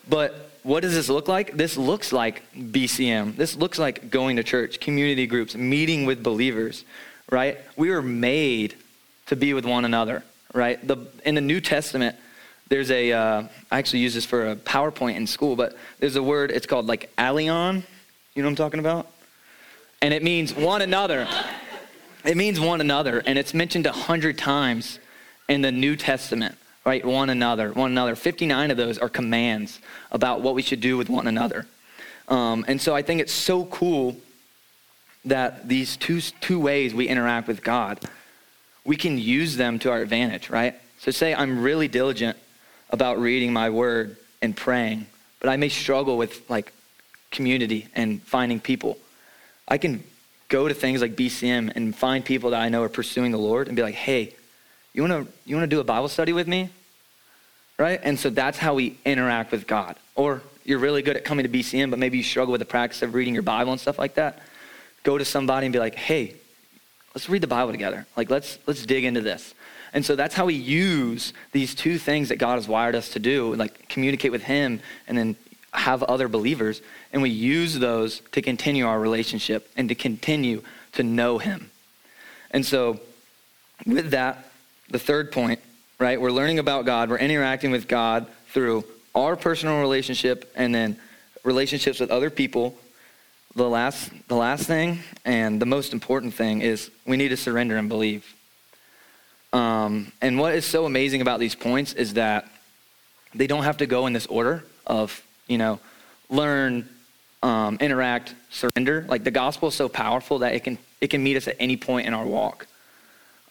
But 0.09 0.51
what 0.63 0.81
does 0.81 0.95
this 0.95 1.09
look 1.09 1.29
like? 1.29 1.57
This 1.57 1.77
looks 1.77 2.13
like 2.13 2.43
BCM. 2.55 3.37
This 3.37 3.57
looks 3.57 3.79
like 3.79 4.11
going 4.11 4.37
to 4.37 4.43
church, 4.43 4.81
community 4.81 5.27
groups, 5.27 5.55
meeting 5.55 6.05
with 6.05 6.23
believers, 6.23 6.85
right? 7.31 7.59
We 7.77 7.91
were 7.91 8.03
made 8.03 8.75
to 9.27 9.37
be 9.37 9.55
with 9.55 9.65
one 9.65 9.85
another, 9.85 10.23
right? 10.53 10.85
The, 10.87 10.99
in 11.25 11.35
the 11.35 11.41
New 11.41 11.61
Testament, 11.61 12.17
there's 12.69 12.91
a. 12.91 13.13
Uh, 13.13 13.43
I 13.71 13.79
actually 13.79 14.01
use 14.01 14.15
this 14.15 14.25
for 14.25 14.51
a 14.51 14.57
PowerPoint 14.57 15.17
in 15.17 15.27
school, 15.27 15.57
but 15.57 15.77
there's 15.99 16.17
a 16.17 16.23
word, 16.23 16.51
it's 16.51 16.67
called 16.67 16.87
like 16.87 17.11
allion. 17.19 17.83
You 18.35 18.43
know 18.43 18.47
what 18.47 18.51
I'm 18.51 18.57
talking 18.57 18.81
about? 18.81 19.09
And 20.03 20.15
it 20.15 20.23
means 20.23 20.55
one 20.55 20.83
another. 20.83 21.27
It 22.25 22.37
means 22.37 22.61
one 22.61 22.81
another, 22.81 23.23
and 23.25 23.39
it's 23.39 23.55
mentioned 23.55 23.87
a 23.87 23.93
hundred 23.93 24.37
times 24.37 24.99
in 25.49 25.63
the 25.63 25.73
New 25.73 25.97
Testament, 25.97 26.57
right? 26.85 27.05
One 27.05 27.31
another, 27.31 27.73
one 27.73 27.91
another. 27.91 28.15
59 28.15 28.71
of 28.71 28.77
those 28.77 28.99
are 28.99 29.09
commands 29.09 29.81
about 30.13 30.43
what 30.43 30.55
we 30.55 30.63
should 30.63 30.81
do 30.81 30.97
with 30.97 31.09
one 31.09 31.27
another. 31.27 31.67
Um, 32.29 32.65
and 32.69 32.81
so 32.81 32.95
I 32.95 33.03
think 33.03 33.21
it's 33.21 33.33
so 33.33 33.65
cool 33.67 34.17
that 35.25 35.69
these 35.69 35.97
two, 35.97 36.21
two 36.21 36.61
ways 36.61 36.95
we 36.95 37.09
interact 37.09 37.49
with 37.49 37.63
God, 37.63 38.01
we 38.85 38.97
can 38.97 39.19
use 39.19 39.57
them 39.57 39.79
to 39.81 39.91
our 39.91 40.01
advantage, 40.01 40.51
right? 40.51 40.75
So 40.99 41.11
say 41.11 41.35
I'm 41.35 41.63
really 41.63 41.89
diligent 41.89 42.37
about 42.91 43.19
reading 43.19 43.53
my 43.53 43.71
word 43.71 44.17
and 44.43 44.57
praying, 44.57 45.07
but 45.41 45.49
I 45.49 45.57
may 45.57 45.69
struggle 45.69 46.17
with 46.17 46.49
like 46.51 46.73
community 47.31 47.89
and 47.95 48.23
finding 48.23 48.61
people. 48.61 48.99
I 49.69 49.79
can 49.79 50.05
go 50.51 50.69
to 50.69 50.75
things 50.75 51.01
like 51.01 51.17
BCM 51.17 51.73
and 51.75 51.97
find 51.97 52.23
people 52.23 52.51
that 52.51 52.61
I 52.61 52.69
know 52.69 52.83
are 52.83 52.91
pursuing 52.91 53.31
the 53.31 53.39
Lord 53.39 53.69
and 53.69 53.77
be 53.77 53.83
like, 53.83 53.95
hey, 53.95 54.35
you 54.93 55.03
want 55.03 55.27
to 55.27 55.33
you 55.47 55.57
want 55.57 55.71
to 55.71 55.75
do 55.75 55.81
a 55.81 55.85
Bible 55.85 56.09
study 56.09 56.35
with 56.35 56.47
me? 56.47 56.69
Right? 57.79 57.99
And 58.03 58.19
so 58.19 58.29
that's 58.29 58.59
how 58.59 58.75
we 58.75 58.99
interact 59.07 59.53
with 59.53 59.67
God. 59.67 59.97
Or 60.15 60.43
you're 60.65 60.81
really 60.81 61.01
good 61.01 61.17
at 61.17 61.25
coming 61.25 61.45
to 61.45 61.49
BCM, 61.49 61.89
but 61.89 61.99
maybe 61.99 62.19
you 62.19 62.25
struggle 62.25 62.53
with 62.53 62.59
the 62.59 62.67
practice 62.67 63.01
of 63.01 63.15
reading 63.15 63.33
your 63.33 63.43
Bible 63.43 63.73
and 63.73 63.81
stuff 63.81 63.99
like 63.99 64.17
that. 64.17 64.43
Go 65.03 65.17
to 65.17 65.25
somebody 65.25 65.65
and 65.65 65.73
be 65.73 65.79
like, 65.79 65.95
hey, 65.95 66.35
let's 67.15 67.31
read 67.31 67.43
the 67.43 67.47
Bible 67.47 67.73
together. 67.73 68.07
Like 68.17 68.29
let's 68.29 68.59
let's 68.67 68.85
dig 68.85 69.05
into 69.05 69.23
this. 69.23 69.55
And 69.93 70.05
so 70.05 70.15
that's 70.15 70.35
how 70.35 70.47
we 70.47 70.55
use 70.55 71.33
these 71.53 71.75
two 71.75 71.99
things 71.99 72.29
that 72.29 72.37
God 72.37 72.57
has 72.57 72.69
wired 72.69 72.95
us 72.95 73.09
to 73.11 73.19
do, 73.19 73.55
like 73.55 73.89
communicate 73.89 74.33
with 74.33 74.43
Him 74.43 74.81
and 75.07 75.17
then 75.17 75.37
have 75.73 76.03
other 76.03 76.29
believers, 76.29 76.83
and 77.13 77.23
we 77.23 77.31
use 77.31 77.79
those 77.79 78.21
to 78.33 78.43
continue 78.43 78.87
our 78.87 78.99
relationship 78.99 79.71
and 79.77 79.89
to 79.89 79.95
continue 79.95 80.63
to 80.93 81.03
know 81.03 81.39
Him. 81.39 81.71
And 82.51 82.67
so, 82.67 83.01
with 83.87 84.11
that, 84.11 84.51
the 84.91 84.99
third 84.99 85.33
point, 85.33 85.61
right, 85.99 86.21
we're 86.21 86.33
learning 86.33 86.59
about 86.59 86.85
God, 86.85 87.11
we're 87.11 87.19
interacting 87.19 87.71
with 87.71 87.89
God 87.89 88.27
through 88.49 88.85
our 89.15 89.37
personal 89.37 89.81
relationship 89.81 90.53
and 90.57 90.75
then 90.75 90.99
relationships 91.45 92.01
with 92.01 92.11
other 92.11 92.31
people, 92.31 92.77
the 93.55 93.69
last, 93.69 94.11
the 94.29 94.37
last 94.37 94.67
thing 94.67 95.01
and 95.25 95.61
the 95.61 95.67
most 95.67 95.93
important 95.93 96.35
thing 96.35 96.61
is 96.61 96.91
we 97.07 97.17
need 97.17 97.29
to 97.29 97.37
surrender 97.37 97.77
and 97.77 97.89
believe. 97.89 98.35
Um, 99.53 100.13
and 100.21 100.39
what 100.39 100.55
is 100.55 100.65
so 100.65 100.87
amazing 100.87 101.21
about 101.21 101.41
these 101.41 101.55
points 101.55 101.93
is 101.93 102.15
that 102.15 102.49
they 103.35 103.47
don't 103.47 103.65
have 103.65 103.79
to 103.79 103.87
go 103.87 104.07
in 104.07 104.13
this 104.13 104.27
order 104.27 104.65
of, 104.87 105.23
you 105.51 105.59
know, 105.59 105.81
learn, 106.31 106.89
um, 107.43 107.77
interact, 107.81 108.35
surrender. 108.51 109.05
Like 109.09 109.25
the 109.25 109.31
gospel 109.31 109.69
is 109.69 109.75
so 109.75 109.89
powerful 109.89 110.39
that 110.39 110.55
it 110.55 110.65
can, 110.65 110.79
it 111.01 111.09
can 111.09 111.23
meet 111.23 111.37
us 111.37 111.49
at 111.49 111.57
any 111.59 111.77
point 111.77 112.07
in 112.07 112.15
our 112.15 112.25
walk. 112.25 112.67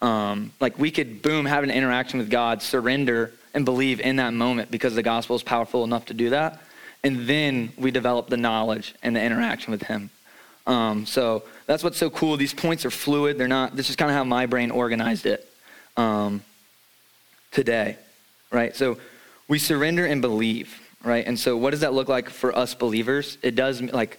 Um, 0.00 0.52
like 0.60 0.78
we 0.78 0.90
could, 0.90 1.20
boom, 1.20 1.44
have 1.44 1.62
an 1.62 1.70
interaction 1.70 2.18
with 2.18 2.30
God, 2.30 2.62
surrender, 2.62 3.32
and 3.52 3.64
believe 3.64 4.00
in 4.00 4.16
that 4.16 4.32
moment 4.32 4.70
because 4.70 4.94
the 4.94 5.02
gospel 5.02 5.36
is 5.36 5.42
powerful 5.42 5.84
enough 5.84 6.06
to 6.06 6.14
do 6.14 6.30
that. 6.30 6.60
And 7.04 7.26
then 7.26 7.72
we 7.76 7.90
develop 7.90 8.28
the 8.28 8.36
knowledge 8.36 8.94
and 9.02 9.14
the 9.14 9.22
interaction 9.22 9.72
with 9.72 9.82
Him. 9.82 10.10
Um, 10.66 11.04
so 11.04 11.42
that's 11.66 11.82
what's 11.84 11.98
so 11.98 12.10
cool. 12.10 12.36
These 12.36 12.54
points 12.54 12.84
are 12.84 12.90
fluid. 12.90 13.36
They're 13.36 13.48
not, 13.48 13.76
this 13.76 13.90
is 13.90 13.96
kind 13.96 14.10
of 14.10 14.16
how 14.16 14.24
my 14.24 14.46
brain 14.46 14.70
organized 14.70 15.26
it 15.26 15.46
um, 15.96 16.42
today, 17.50 17.96
right? 18.50 18.74
So 18.74 18.98
we 19.48 19.58
surrender 19.58 20.06
and 20.06 20.22
believe, 20.22 20.80
right? 21.04 21.26
And 21.26 21.38
so 21.38 21.56
what 21.56 21.70
does 21.70 21.80
that 21.80 21.92
look 21.94 22.08
like 22.08 22.30
for 22.30 22.56
us 22.56 22.74
believers? 22.74 23.38
It 23.42 23.54
does, 23.54 23.80
like, 23.80 24.18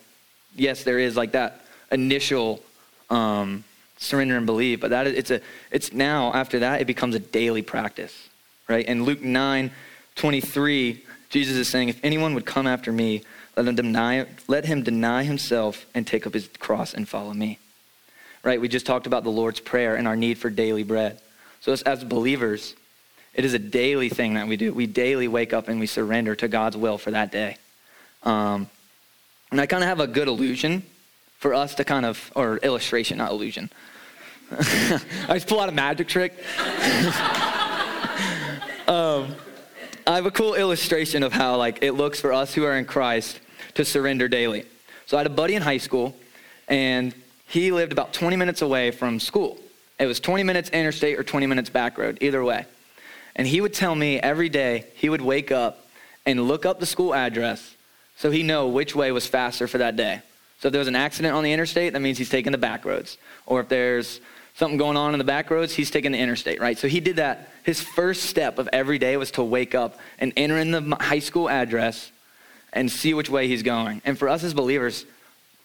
yes, 0.56 0.84
there 0.84 1.00
is 1.00 1.16
like 1.16 1.34
that 1.34 1.62
initial 1.92 2.62
um, 3.10 3.64
surrender 3.98 4.38
and 4.38 4.46
believe, 4.46 4.80
but 4.80 4.90
that 4.90 5.08
is, 5.08 5.14
it's 5.14 5.32
a, 5.32 5.42
it's 5.70 5.94
now, 5.94 6.34
after 6.34 6.60
that, 6.60 6.82
it 6.82 6.88
becomes 6.88 7.16
a 7.16 7.20
daily 7.20 7.62
practice, 7.62 8.30
right? 8.68 8.86
In 8.86 9.04
Luke 9.04 9.22
9, 9.22 9.72
23, 10.16 11.04
Jesus 11.30 11.56
is 11.56 11.68
saying, 11.68 11.90
if 11.90 12.00
anyone 12.04 12.34
would 12.34 12.46
come 12.46 12.68
after 12.68 12.92
me, 12.92 13.24
let 13.56 13.68
him 13.68 13.76
deny, 13.76 14.26
let 14.48 14.66
him 14.66 14.84
deny 14.84 15.24
himself 15.24 15.86
and 15.94 16.08
take 16.08 16.26
up 16.26 16.34
his 16.34 16.48
cross 16.60 16.94
and 16.94 17.08
follow 17.08 17.34
me. 17.34 17.60
Right? 18.44 18.60
We 18.60 18.68
just 18.68 18.86
talked 18.86 19.06
about 19.06 19.24
the 19.24 19.30
Lord's 19.30 19.60
Prayer 19.60 19.96
and 19.96 20.08
our 20.08 20.16
need 20.16 20.38
for 20.38 20.50
daily 20.50 20.84
bread. 20.84 21.20
So, 21.60 21.72
as, 21.72 21.84
as 21.84 22.04
believers, 22.04 22.76
it 23.34 23.46
is 23.46 23.54
a 23.54 23.60
daily 23.60 24.10
thing 24.10 24.34
that 24.34 24.48
we 24.48 24.58
do. 24.58 24.74
We 24.74 24.88
daily 24.88 25.28
wake 25.28 25.54
up 25.54 25.68
and 25.68 25.80
we 25.80 25.88
surrender 25.88 26.36
to 26.36 26.48
God's 26.48 26.78
will 26.78 26.98
for 26.98 27.12
that 27.12 27.32
day. 27.32 27.58
Um, 28.24 28.68
and 29.52 29.60
I 29.60 29.66
kind 29.66 29.84
of 29.84 29.90
have 29.90 30.00
a 30.00 30.08
good 30.08 30.28
illusion 30.28 30.84
for 31.38 31.54
us 31.54 31.76
to 31.76 31.84
kind 31.84 32.06
of, 32.06 32.32
or 32.36 32.58
illustration, 32.58 33.18
not 33.18 33.32
illusion. 33.32 33.70
I 34.52 35.34
just 35.34 35.48
pull 35.48 35.60
out 35.60 35.70
a 35.70 35.72
magic 35.72 36.08
trick. 36.08 36.34
um, 38.88 39.34
I 40.06 40.16
have 40.16 40.26
a 40.26 40.32
cool 40.32 40.56
illustration 40.56 41.24
of 41.24 41.32
how 41.32 41.56
like 41.58 41.80
it 41.82 41.94
looks 41.94 42.20
for 42.20 42.34
us 42.34 42.54
who 42.54 42.66
are 42.66 42.78
in 42.78 42.86
Christ 42.86 43.40
to 43.76 43.86
surrender 43.86 44.28
daily. 44.28 44.66
So 45.06 45.18
I 45.18 45.22
had 45.22 45.28
a 45.28 45.32
buddy 45.32 45.56
in 45.56 45.62
high 45.62 45.78
school, 45.78 46.16
and 46.68 47.14
he 47.48 47.72
lived 47.72 47.92
about 47.92 48.14
20 48.14 48.36
minutes 48.36 48.62
away 48.62 48.92
from 48.92 49.20
school. 49.20 49.58
It 50.00 50.06
was 50.06 50.20
20 50.20 50.44
minutes 50.44 50.70
interstate 50.70 51.18
or 51.20 51.24
20 51.24 51.48
minutes 51.48 51.70
back 51.70 51.98
road, 51.98 52.18
either 52.22 52.44
way. 52.44 52.66
And 53.36 53.48
he 53.48 53.62
would 53.62 53.74
tell 53.74 53.96
me 53.96 54.20
every 54.20 54.50
day 54.50 54.86
he 54.96 55.10
would 55.10 55.22
wake 55.22 55.52
up 55.52 55.88
and 56.26 56.48
look 56.48 56.66
up 56.66 56.80
the 56.80 56.86
school 56.86 57.14
address 57.14 57.76
so 58.18 58.30
he 58.30 58.44
know 58.44 58.68
which 58.68 58.96
way 58.96 59.12
was 59.12 59.26
faster 59.26 59.68
for 59.68 59.80
that 59.80 59.96
day. 59.96 60.22
So 60.60 60.68
if 60.68 60.74
there 60.74 60.80
was 60.80 60.88
an 60.88 60.96
accident 60.96 61.36
on 61.36 61.44
the 61.44 61.52
interstate, 61.52 61.94
that 61.94 62.02
means 62.02 62.18
he's 62.18 62.30
taking 62.30 62.52
the 62.52 62.58
back 62.58 62.86
roads. 62.86 63.18
Or 63.48 63.62
if 63.62 63.70
there's 63.70 64.22
something 64.56 64.78
going 64.78 64.96
on 64.96 65.14
in 65.14 65.18
the 65.18 65.24
back 65.24 65.50
roads, 65.50 65.74
he's 65.74 65.90
taking 65.90 66.12
the 66.12 66.20
interstate, 66.20 66.62
right? 66.62 66.78
So 66.78 66.88
he 66.88 67.00
did 67.00 67.16
that. 67.16 67.50
His 67.64 67.82
first 67.82 68.24
step 68.24 68.60
of 68.60 68.70
every 68.72 69.00
day 69.00 69.18
was 69.18 69.32
to 69.32 69.44
wake 69.44 69.74
up 69.74 69.98
and 70.20 70.34
enter 70.38 70.58
in 70.58 70.72
the 70.72 70.98
high 71.00 71.20
school 71.20 71.50
address 71.50 72.12
and 72.74 72.92
see 72.92 73.14
which 73.14 73.30
way 73.30 73.48
he's 73.48 73.64
going. 73.64 74.02
And 74.06 74.20
for 74.20 74.30
us 74.30 74.44
as 74.44 74.54
believers, 74.54 75.06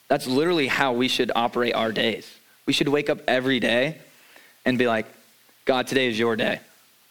that's 0.09 0.27
literally 0.27 0.67
how 0.67 0.93
we 0.93 1.09
should 1.09 1.31
operate 1.35 1.75
our 1.75 1.93
days. 1.93 2.27
We 2.65 2.73
should 2.73 2.89
wake 2.89 3.11
up 3.11 3.19
every 3.29 3.61
day 3.61 3.99
and 4.65 4.79
be 4.79 4.87
like, 4.87 5.07
God, 5.67 5.87
today 5.87 6.09
is 6.09 6.19
your 6.19 6.37
day. 6.37 6.61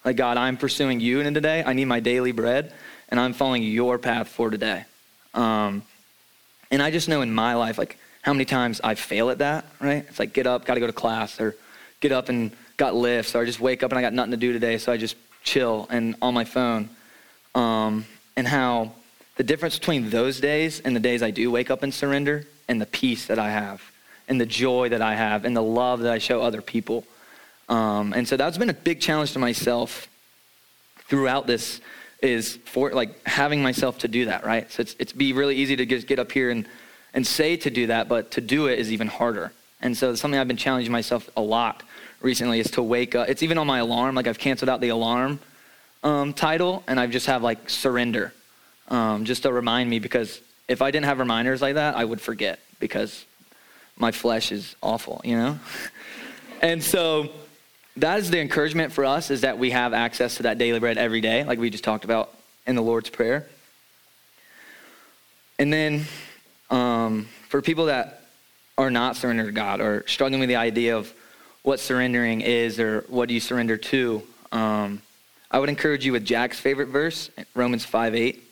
Like, 0.06 0.14
God, 0.14 0.36
I'm 0.36 0.56
pursuing 0.56 1.00
you 1.00 1.18
in 1.18 1.34
today. 1.34 1.64
I 1.66 1.72
need 1.72 1.86
my 1.86 1.98
daily 1.98 2.30
bread, 2.30 2.72
and 3.08 3.18
I'm 3.18 3.32
following 3.32 3.64
your 3.64 3.98
path 3.98 4.28
for 4.28 4.50
today. 4.50 4.84
Um, 5.34 5.82
and 6.70 6.80
I 6.80 6.92
just 6.92 7.08
know 7.08 7.22
in 7.22 7.34
my 7.34 7.54
life, 7.54 7.76
like, 7.76 7.98
how 8.22 8.32
many 8.32 8.44
times 8.44 8.80
I 8.84 8.94
fail 8.94 9.30
at 9.30 9.38
that, 9.38 9.64
right? 9.80 10.06
It's 10.08 10.20
like, 10.20 10.32
get 10.32 10.46
up, 10.46 10.64
got 10.64 10.74
to 10.74 10.80
go 10.80 10.86
to 10.86 10.92
class, 10.92 11.40
or 11.40 11.56
get 11.98 12.12
up 12.12 12.28
and 12.28 12.52
got 12.76 12.94
lifts, 12.94 13.34
or 13.34 13.42
I 13.42 13.46
just 13.46 13.58
wake 13.58 13.82
up 13.82 13.90
and 13.90 13.98
I 13.98 14.02
got 14.02 14.12
nothing 14.12 14.30
to 14.30 14.36
do 14.36 14.52
today, 14.52 14.78
so 14.78 14.92
I 14.92 14.96
just 14.96 15.16
chill 15.42 15.88
and 15.90 16.14
on 16.22 16.34
my 16.34 16.44
phone. 16.44 16.88
Um, 17.56 18.06
and 18.36 18.46
how 18.46 18.92
the 19.34 19.42
difference 19.42 19.76
between 19.76 20.10
those 20.10 20.38
days 20.38 20.78
and 20.78 20.94
the 20.94 21.00
days 21.00 21.20
I 21.20 21.32
do 21.32 21.50
wake 21.50 21.68
up 21.68 21.82
and 21.82 21.92
surrender 21.92 22.46
and 22.68 22.80
the 22.80 22.86
peace 22.86 23.26
that 23.26 23.40
I 23.40 23.50
have 23.50 23.82
and 24.28 24.40
the 24.40 24.46
joy 24.46 24.88
that 24.90 25.02
I 25.02 25.16
have 25.16 25.44
and 25.44 25.56
the 25.56 25.62
love 25.62 26.00
that 26.00 26.12
I 26.12 26.18
show 26.18 26.42
other 26.42 26.62
people. 26.62 27.04
Um, 27.68 28.12
and 28.12 28.26
so 28.28 28.36
that's 28.36 28.58
been 28.58 28.70
a 28.70 28.74
big 28.74 29.00
challenge 29.00 29.32
to 29.32 29.38
myself 29.38 30.08
throughout 31.08 31.46
this 31.46 31.80
is 32.22 32.56
for 32.64 32.90
like 32.92 33.26
having 33.26 33.62
myself 33.62 33.98
to 33.98 34.08
do 34.08 34.26
that, 34.26 34.44
right? 34.44 34.70
So 34.70 34.80
it's, 34.80 34.96
it's 34.98 35.12
be 35.12 35.32
really 35.32 35.56
easy 35.56 35.76
to 35.76 35.86
just 35.86 36.06
get 36.06 36.18
up 36.18 36.32
here 36.32 36.50
and, 36.50 36.66
and 37.14 37.26
say 37.26 37.56
to 37.56 37.70
do 37.70 37.88
that, 37.88 38.08
but 38.08 38.30
to 38.32 38.40
do 38.40 38.66
it 38.66 38.78
is 38.78 38.92
even 38.92 39.08
harder. 39.08 39.52
And 39.80 39.96
so 39.96 40.14
something 40.14 40.40
I've 40.40 40.48
been 40.48 40.56
challenging 40.56 40.92
myself 40.92 41.28
a 41.36 41.40
lot 41.40 41.82
recently 42.20 42.60
is 42.60 42.70
to 42.72 42.82
wake 42.82 43.14
up. 43.14 43.28
It's 43.28 43.42
even 43.42 43.58
on 43.58 43.66
my 43.66 43.78
alarm. 43.78 44.14
Like 44.14 44.26
I've 44.26 44.38
canceled 44.38 44.68
out 44.68 44.80
the 44.80 44.88
alarm 44.88 45.38
um, 46.02 46.32
title 46.32 46.82
and 46.86 46.98
I've 46.98 47.10
just 47.10 47.26
have 47.26 47.42
like 47.42 47.68
surrender 47.68 48.32
um, 48.88 49.24
just 49.24 49.42
to 49.42 49.52
remind 49.52 49.90
me 49.90 49.98
because 49.98 50.40
if 50.68 50.82
I 50.82 50.90
didn't 50.90 51.06
have 51.06 51.18
reminders 51.18 51.62
like 51.62 51.74
that, 51.74 51.96
I 51.96 52.04
would 52.04 52.20
forget 52.20 52.58
because 52.80 53.24
my 53.96 54.12
flesh 54.12 54.52
is 54.52 54.74
awful, 54.82 55.20
you 55.24 55.36
know? 55.36 55.58
and 56.62 56.82
so 56.82 57.30
that 57.96 58.18
is 58.18 58.30
the 58.30 58.40
encouragement 58.40 58.92
for 58.92 59.04
us 59.04 59.30
is 59.30 59.40
that 59.40 59.58
we 59.58 59.70
have 59.70 59.94
access 59.94 60.36
to 60.36 60.44
that 60.44 60.58
daily 60.58 60.78
bread 60.78 60.98
every 60.98 61.20
day, 61.20 61.44
like 61.44 61.58
we 61.58 61.70
just 61.70 61.84
talked 61.84 62.04
about 62.04 62.34
in 62.66 62.74
the 62.74 62.82
Lord's 62.82 63.08
Prayer. 63.08 63.46
And 65.58 65.72
then 65.72 66.04
um, 66.68 67.28
for 67.48 67.62
people 67.62 67.86
that 67.86 68.24
are 68.76 68.90
not 68.90 69.16
surrendered 69.16 69.46
to 69.46 69.52
God 69.52 69.80
or 69.80 70.04
struggling 70.06 70.40
with 70.40 70.48
the 70.48 70.56
idea 70.56 70.96
of 70.96 71.12
what 71.62 71.80
surrendering 71.80 72.42
is 72.42 72.78
or 72.78 73.04
what 73.08 73.28
do 73.28 73.34
you 73.34 73.40
surrender 73.40 73.76
to, 73.76 74.22
um, 74.52 75.00
I 75.50 75.58
would 75.58 75.68
encourage 75.68 76.04
you 76.04 76.12
with 76.12 76.24
Jack's 76.24 76.60
favorite 76.60 76.88
verse, 76.88 77.30
Romans 77.54 77.84
5 77.84 78.14
8. 78.14 78.42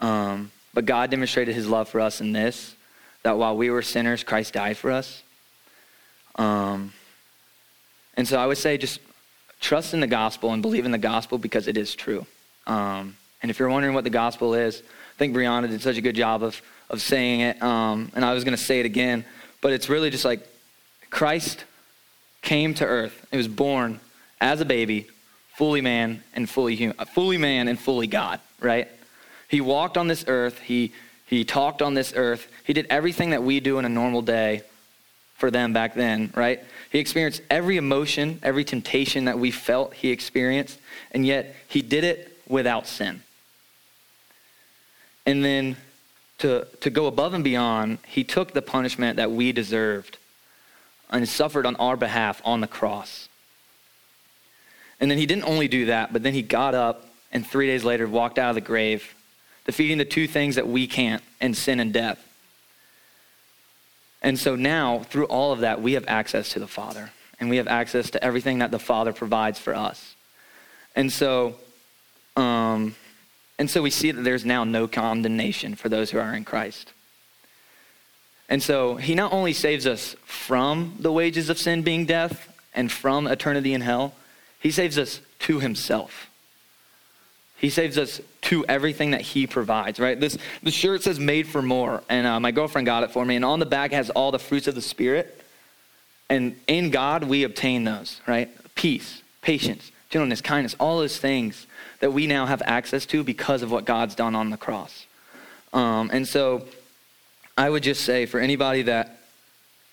Um, 0.00 0.50
but 0.74 0.84
God 0.84 1.10
demonstrated 1.10 1.54
his 1.54 1.66
love 1.66 1.88
for 1.88 2.00
us 2.00 2.20
in 2.20 2.32
this 2.32 2.74
that 3.22 3.38
while 3.38 3.56
we 3.56 3.70
were 3.70 3.82
sinners, 3.82 4.22
Christ 4.22 4.54
died 4.54 4.76
for 4.76 4.90
us. 4.90 5.22
Um, 6.36 6.92
and 8.18 8.26
so 8.26 8.36
I 8.36 8.46
would 8.46 8.58
say 8.58 8.76
just 8.76 8.98
trust 9.60 9.94
in 9.94 10.00
the 10.00 10.08
gospel 10.08 10.52
and 10.52 10.60
believe 10.60 10.84
in 10.84 10.90
the 10.90 10.98
gospel 10.98 11.38
because 11.38 11.68
it 11.68 11.76
is 11.76 11.94
true. 11.94 12.26
Um, 12.66 13.16
and 13.40 13.48
if 13.48 13.60
you're 13.60 13.68
wondering 13.68 13.94
what 13.94 14.02
the 14.02 14.10
gospel 14.10 14.54
is, 14.54 14.82
I 14.82 15.18
think 15.18 15.36
Brianna 15.36 15.70
did 15.70 15.80
such 15.80 15.96
a 15.96 16.00
good 16.00 16.16
job 16.16 16.42
of, 16.42 16.60
of 16.90 17.00
saying 17.00 17.40
it. 17.40 17.62
Um, 17.62 18.10
and 18.16 18.24
I 18.24 18.34
was 18.34 18.42
going 18.42 18.56
to 18.56 18.62
say 18.62 18.80
it 18.80 18.86
again, 18.86 19.24
but 19.60 19.72
it's 19.72 19.88
really 19.88 20.10
just 20.10 20.24
like 20.24 20.40
Christ 21.10 21.64
came 22.42 22.74
to 22.74 22.84
earth. 22.84 23.24
He 23.30 23.36
was 23.36 23.46
born 23.46 24.00
as 24.40 24.60
a 24.60 24.64
baby, 24.64 25.06
fully 25.54 25.80
man 25.80 26.24
and 26.34 26.50
fully 26.50 26.74
human, 26.74 26.96
fully 27.06 27.38
man 27.38 27.68
and 27.68 27.78
fully 27.78 28.08
God, 28.08 28.40
right? 28.60 28.88
He 29.46 29.60
walked 29.60 29.96
on 29.96 30.08
this 30.08 30.24
earth. 30.26 30.58
He, 30.58 30.92
he 31.24 31.44
talked 31.44 31.82
on 31.82 31.94
this 31.94 32.12
earth. 32.16 32.50
He 32.64 32.72
did 32.72 32.88
everything 32.90 33.30
that 33.30 33.44
we 33.44 33.60
do 33.60 33.78
in 33.78 33.84
a 33.84 33.88
normal 33.88 34.22
day 34.22 34.62
for 35.38 35.50
them 35.50 35.72
back 35.72 35.94
then, 35.94 36.32
right? 36.36 36.62
He 36.90 36.98
experienced 36.98 37.42
every 37.48 37.76
emotion, 37.76 38.40
every 38.42 38.64
temptation 38.64 39.24
that 39.24 39.38
we 39.38 39.50
felt 39.50 39.94
he 39.94 40.10
experienced, 40.10 40.78
and 41.12 41.24
yet 41.24 41.54
he 41.68 41.80
did 41.80 42.04
it 42.04 42.36
without 42.48 42.86
sin. 42.86 43.22
And 45.24 45.44
then 45.44 45.76
to, 46.38 46.66
to 46.80 46.90
go 46.90 47.06
above 47.06 47.34
and 47.34 47.44
beyond, 47.44 47.98
he 48.06 48.24
took 48.24 48.52
the 48.52 48.62
punishment 48.62 49.16
that 49.16 49.30
we 49.30 49.52
deserved 49.52 50.18
and 51.10 51.26
suffered 51.28 51.66
on 51.66 51.76
our 51.76 51.96
behalf 51.96 52.42
on 52.44 52.60
the 52.60 52.66
cross. 52.66 53.28
And 55.00 55.10
then 55.10 55.18
he 55.18 55.26
didn't 55.26 55.44
only 55.44 55.68
do 55.68 55.86
that, 55.86 56.12
but 56.12 56.22
then 56.22 56.34
he 56.34 56.42
got 56.42 56.74
up 56.74 57.06
and 57.30 57.46
three 57.46 57.66
days 57.66 57.84
later 57.84 58.06
walked 58.08 58.38
out 58.38 58.50
of 58.50 58.54
the 58.54 58.60
grave 58.60 59.14
defeating 59.66 59.98
the 59.98 60.04
two 60.04 60.26
things 60.26 60.54
that 60.56 60.66
we 60.66 60.86
can't 60.86 61.22
and 61.42 61.54
sin 61.54 61.78
and 61.78 61.92
death. 61.92 62.24
And 64.22 64.38
so 64.38 64.56
now, 64.56 65.00
through 65.00 65.26
all 65.26 65.52
of 65.52 65.60
that, 65.60 65.80
we 65.80 65.92
have 65.92 66.04
access 66.08 66.50
to 66.50 66.58
the 66.58 66.66
Father, 66.66 67.10
and 67.38 67.48
we 67.48 67.56
have 67.58 67.68
access 67.68 68.10
to 68.10 68.22
everything 68.24 68.58
that 68.58 68.70
the 68.70 68.78
Father 68.78 69.12
provides 69.12 69.58
for 69.58 69.74
us. 69.74 70.16
And 70.96 71.12
so, 71.12 71.54
um, 72.36 72.96
and 73.58 73.70
so 73.70 73.82
we 73.82 73.90
see 73.90 74.10
that 74.10 74.22
there's 74.22 74.44
now 74.44 74.64
no 74.64 74.88
condemnation 74.88 75.74
for 75.74 75.88
those 75.88 76.10
who 76.10 76.18
are 76.18 76.34
in 76.34 76.44
Christ. 76.44 76.92
And 78.48 78.62
so 78.62 78.96
he 78.96 79.14
not 79.14 79.32
only 79.32 79.52
saves 79.52 79.86
us 79.86 80.16
from 80.24 80.96
the 80.98 81.12
wages 81.12 81.50
of 81.50 81.58
sin 81.58 81.82
being 81.82 82.06
death 82.06 82.52
and 82.74 82.90
from 82.90 83.26
eternity 83.26 83.74
in 83.74 83.82
hell, 83.82 84.14
he 84.58 84.70
saves 84.70 84.98
us 84.98 85.20
to 85.40 85.60
himself 85.60 86.27
He 87.58 87.70
saves 87.70 87.98
us 87.98 88.20
to 88.42 88.64
everything 88.66 89.10
that 89.10 89.20
He 89.20 89.46
provides, 89.46 89.98
right? 89.98 90.18
This 90.18 90.38
the 90.62 90.70
shirt 90.70 91.02
says 91.02 91.18
"Made 91.18 91.46
for 91.46 91.60
More," 91.60 92.02
and 92.08 92.26
uh, 92.26 92.40
my 92.40 92.52
girlfriend 92.52 92.86
got 92.86 93.02
it 93.02 93.10
for 93.10 93.24
me. 93.24 93.36
And 93.36 93.44
on 93.44 93.58
the 93.58 93.66
back 93.66 93.92
has 93.92 94.10
all 94.10 94.30
the 94.30 94.38
fruits 94.38 94.68
of 94.68 94.74
the 94.74 94.82
Spirit. 94.82 95.34
And 96.30 96.60
in 96.66 96.90
God, 96.90 97.24
we 97.24 97.44
obtain 97.44 97.84
those, 97.84 98.20
right? 98.26 98.50
Peace, 98.74 99.22
patience, 99.40 99.90
gentleness, 100.10 100.42
kindness, 100.42 100.76
all 100.78 100.98
those 100.98 101.18
things 101.18 101.66
that 102.00 102.12
we 102.12 102.26
now 102.26 102.46
have 102.46 102.62
access 102.66 103.06
to 103.06 103.24
because 103.24 103.62
of 103.62 103.70
what 103.70 103.86
God's 103.86 104.14
done 104.14 104.34
on 104.34 104.50
the 104.50 104.58
cross. 104.58 105.06
Um, 105.72 106.10
and 106.12 106.28
so, 106.28 106.66
I 107.56 107.70
would 107.70 107.82
just 107.82 108.04
say 108.04 108.26
for 108.26 108.38
anybody 108.40 108.82
that 108.82 109.18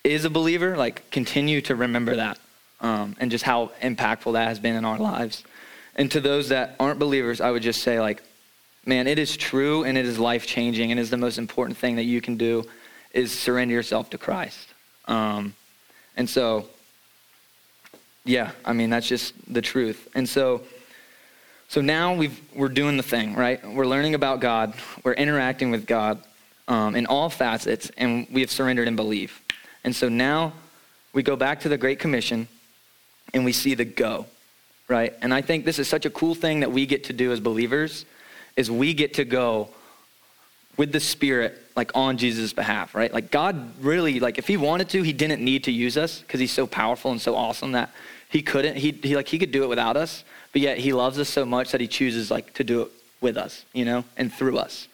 is 0.04 0.24
a 0.24 0.30
believer, 0.30 0.76
like 0.76 1.10
continue 1.10 1.60
to 1.62 1.74
remember 1.74 2.16
that 2.16 2.38
um, 2.80 3.16
and 3.18 3.30
just 3.30 3.44
how 3.44 3.72
impactful 3.82 4.34
that 4.34 4.48
has 4.48 4.58
been 4.58 4.76
in 4.76 4.84
our 4.84 4.98
lives. 4.98 5.42
And 5.96 6.10
to 6.12 6.20
those 6.20 6.50
that 6.50 6.76
aren't 6.78 6.98
believers, 6.98 7.40
I 7.40 7.50
would 7.50 7.62
just 7.62 7.82
say, 7.82 7.98
like, 7.98 8.22
man, 8.84 9.06
it 9.06 9.18
is 9.18 9.36
true 9.36 9.82
and 9.82 9.98
it 9.98 10.04
is 10.04 10.18
life 10.18 10.46
changing 10.46 10.90
and 10.90 11.00
is 11.00 11.10
the 11.10 11.16
most 11.16 11.38
important 11.38 11.78
thing 11.78 11.96
that 11.96 12.04
you 12.04 12.20
can 12.20 12.36
do 12.36 12.64
is 13.12 13.32
surrender 13.32 13.74
yourself 13.74 14.10
to 14.10 14.18
Christ. 14.18 14.68
Um, 15.06 15.54
and 16.16 16.28
so, 16.28 16.68
yeah, 18.24 18.52
I 18.64 18.74
mean, 18.74 18.90
that's 18.90 19.08
just 19.08 19.34
the 19.52 19.62
truth. 19.62 20.08
And 20.14 20.28
so, 20.28 20.62
so 21.68 21.80
now 21.80 22.14
we've, 22.14 22.38
we're 22.54 22.68
doing 22.68 22.98
the 22.98 23.02
thing, 23.02 23.34
right? 23.34 23.66
We're 23.66 23.86
learning 23.86 24.14
about 24.14 24.40
God, 24.40 24.74
we're 25.02 25.14
interacting 25.14 25.70
with 25.70 25.86
God 25.86 26.22
um, 26.68 26.94
in 26.94 27.06
all 27.06 27.30
facets, 27.30 27.90
and 27.96 28.26
we 28.30 28.42
have 28.42 28.50
surrendered 28.50 28.86
and 28.86 28.96
believe. 28.96 29.40
And 29.82 29.96
so 29.96 30.10
now 30.10 30.52
we 31.14 31.22
go 31.22 31.36
back 31.36 31.60
to 31.60 31.70
the 31.70 31.78
Great 31.78 31.98
Commission 31.98 32.48
and 33.32 33.44
we 33.44 33.52
see 33.52 33.74
the 33.74 33.84
go 33.84 34.26
right? 34.88 35.14
And 35.22 35.34
I 35.34 35.42
think 35.42 35.64
this 35.64 35.78
is 35.78 35.88
such 35.88 36.06
a 36.06 36.10
cool 36.10 36.34
thing 36.34 36.60
that 36.60 36.72
we 36.72 36.86
get 36.86 37.04
to 37.04 37.12
do 37.12 37.32
as 37.32 37.40
believers 37.40 38.04
is 38.56 38.70
we 38.70 38.94
get 38.94 39.14
to 39.14 39.24
go 39.24 39.68
with 40.76 40.92
the 40.92 41.00
spirit 41.00 41.62
like 41.74 41.90
on 41.94 42.16
Jesus' 42.16 42.52
behalf, 42.52 42.94
right? 42.94 43.12
Like 43.12 43.30
God 43.30 43.82
really 43.82 44.20
like 44.20 44.38
if 44.38 44.46
he 44.46 44.56
wanted 44.56 44.88
to, 44.90 45.02
he 45.02 45.12
didn't 45.12 45.42
need 45.42 45.64
to 45.64 45.72
use 45.72 45.96
us 45.96 46.20
because 46.20 46.40
he's 46.40 46.52
so 46.52 46.66
powerful 46.66 47.10
and 47.10 47.20
so 47.20 47.34
awesome 47.34 47.72
that 47.72 47.90
he 48.28 48.42
couldn't 48.42 48.76
he, 48.76 48.92
he 48.92 49.16
like 49.16 49.28
he 49.28 49.38
could 49.38 49.52
do 49.52 49.64
it 49.64 49.68
without 49.68 49.96
us, 49.96 50.24
but 50.52 50.60
yet 50.60 50.78
he 50.78 50.92
loves 50.92 51.18
us 51.18 51.28
so 51.28 51.44
much 51.44 51.72
that 51.72 51.80
he 51.80 51.86
chooses 51.86 52.30
like 52.30 52.52
to 52.54 52.64
do 52.64 52.82
it 52.82 52.92
with 53.20 53.36
us, 53.36 53.64
you 53.72 53.84
know, 53.84 54.04
and 54.16 54.32
through 54.32 54.58
us. 54.58 54.88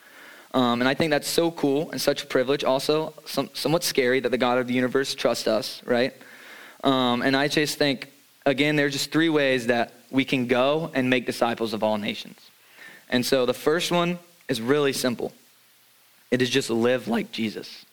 Um, 0.55 0.83
and 0.83 0.89
I 0.89 0.95
think 0.95 1.11
that's 1.11 1.29
so 1.29 1.51
cool 1.51 1.91
and 1.91 2.01
such 2.01 2.23
a 2.23 2.27
privilege. 2.27 2.63
Also, 2.63 3.15
some, 3.25 3.49
somewhat 3.55 3.83
scary 3.83 4.21
that 4.21 4.29
the 4.29 4.39
God 4.39 4.59
of 4.59 4.67
the 4.67 4.75
universe 4.75 5.15
trusts 5.15 5.47
us, 5.47 5.83
right? 5.85 6.15
Um, 6.85 7.23
and 7.23 7.35
I 7.35 7.49
just 7.49 7.79
think 7.79 8.13
again, 8.47 8.77
there's 8.77 8.93
just 8.93 9.13
three 9.13 9.29
ways 9.29 9.67
that 9.67 9.93
we 10.11 10.25
can 10.25 10.47
go 10.47 10.91
and 10.95 11.09
make 11.09 11.27
disciples 11.27 11.73
of 11.73 11.83
all 11.83 11.99
nations. 11.99 12.39
And 13.09 13.25
so 13.25 13.47
the 13.47 13.55
first 13.55 13.91
one 13.91 14.19
is 14.49 14.61
really 14.61 14.93
simple 14.93 15.33
it 16.31 16.41
is 16.41 16.49
just 16.49 16.71
live 16.71 17.09
like 17.09 17.31
Jesus. 17.31 17.85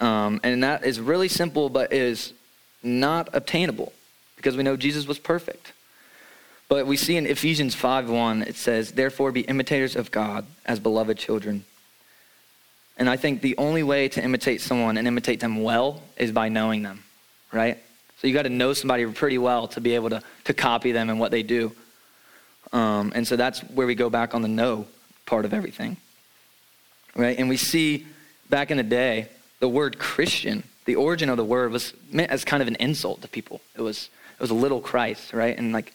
Um, 0.00 0.38
and 0.42 0.62
that 0.62 0.84
is 0.84 1.00
really 1.00 1.28
simple, 1.28 1.70
but 1.70 1.90
is 1.90 2.34
not 2.82 3.30
obtainable 3.32 3.94
because 4.36 4.54
we 4.54 4.62
know 4.62 4.76
Jesus 4.76 5.06
was 5.06 5.18
perfect. 5.18 5.72
But 6.68 6.86
we 6.86 6.96
see 6.96 7.16
in 7.16 7.26
Ephesians 7.26 7.74
5:1 7.74 8.42
it 8.42 8.56
says, 8.56 8.92
"Therefore 8.92 9.32
be 9.32 9.42
imitators 9.42 9.96
of 9.96 10.10
God 10.10 10.44
as 10.66 10.78
beloved 10.78 11.16
children." 11.16 11.64
And 12.98 13.08
I 13.08 13.16
think 13.16 13.40
the 13.40 13.56
only 13.56 13.82
way 13.82 14.08
to 14.08 14.22
imitate 14.22 14.60
someone 14.60 14.98
and 14.98 15.06
imitate 15.08 15.40
them 15.40 15.62
well 15.62 16.02
is 16.16 16.32
by 16.32 16.48
knowing 16.48 16.82
them, 16.82 17.04
right? 17.50 17.78
So 18.22 18.28
you 18.28 18.34
got 18.34 18.42
to 18.42 18.50
know 18.50 18.72
somebody 18.72 19.04
pretty 19.06 19.38
well 19.38 19.66
to 19.66 19.80
be 19.80 19.96
able 19.96 20.10
to, 20.10 20.22
to 20.44 20.54
copy 20.54 20.92
them 20.92 21.10
and 21.10 21.18
what 21.18 21.32
they 21.32 21.42
do. 21.42 21.72
Um, 22.72 23.10
and 23.16 23.26
so 23.26 23.34
that's 23.34 23.58
where 23.62 23.84
we 23.84 23.96
go 23.96 24.08
back 24.10 24.32
on 24.32 24.42
the 24.42 24.48
know 24.48 24.86
part 25.26 25.44
of 25.44 25.52
everything. 25.52 25.96
Right? 27.16 27.36
And 27.36 27.48
we 27.48 27.56
see 27.56 28.06
back 28.48 28.70
in 28.70 28.76
the 28.76 28.84
day, 28.84 29.26
the 29.58 29.68
word 29.68 29.98
Christian, 29.98 30.62
the 30.84 30.94
origin 30.94 31.30
of 31.30 31.36
the 31.36 31.44
word 31.44 31.72
was 31.72 31.94
meant 32.12 32.30
as 32.30 32.44
kind 32.44 32.62
of 32.62 32.68
an 32.68 32.76
insult 32.76 33.22
to 33.22 33.28
people. 33.28 33.60
It 33.76 33.80
was, 33.80 34.08
it 34.34 34.40
was 34.40 34.50
a 34.50 34.54
little 34.54 34.80
Christ, 34.80 35.32
right? 35.32 35.58
And 35.58 35.72
like, 35.72 35.92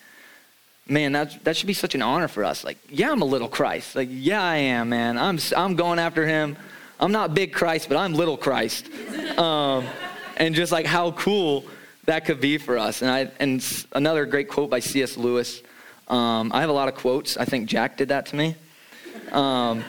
man, 0.85 1.13
that, 1.13 1.41
that 1.45 1.55
should 1.55 1.67
be 1.67 1.73
such 1.73 1.95
an 1.95 2.01
honor 2.01 2.27
for 2.27 2.43
us. 2.43 2.65
Like, 2.65 2.77
yeah, 2.89 3.09
I'm 3.09 3.21
a 3.21 3.25
little 3.25 3.47
Christ. 3.47 3.95
Like, 3.95 4.09
yeah, 4.11 4.43
I 4.43 4.57
am, 4.57 4.89
man. 4.89 5.17
I'm, 5.17 5.39
I'm 5.55 5.75
going 5.77 5.97
after 5.97 6.27
him. 6.27 6.57
I'm 6.99 7.13
not 7.13 7.33
big 7.33 7.53
Christ, 7.53 7.87
but 7.87 7.97
I'm 7.97 8.13
little 8.13 8.35
Christ. 8.35 8.89
Um, 9.37 9.85
and 10.35 10.53
just 10.53 10.73
like 10.73 10.85
how 10.85 11.11
cool 11.11 11.63
that 12.07 12.23
could 12.23 12.39
be 12.39 12.57
for 12.57 12.77
us. 12.77 13.01
And, 13.01 13.11
I, 13.11 13.31
and 13.39 13.85
another 13.91 14.25
great 14.25 14.47
quote 14.47 14.69
by 14.69 14.79
C.S. 14.79 15.17
Lewis. 15.17 15.61
Um, 16.07 16.51
I 16.53 16.61
have 16.61 16.69
a 16.69 16.73
lot 16.73 16.87
of 16.87 16.95
quotes. 16.95 17.35
I 17.35 17.43
think 17.43 17.67
Jack 17.69 17.97
did 17.97 18.07
that 18.09 18.27
to 18.27 18.35
me. 18.35 18.55
Um, 19.33 19.83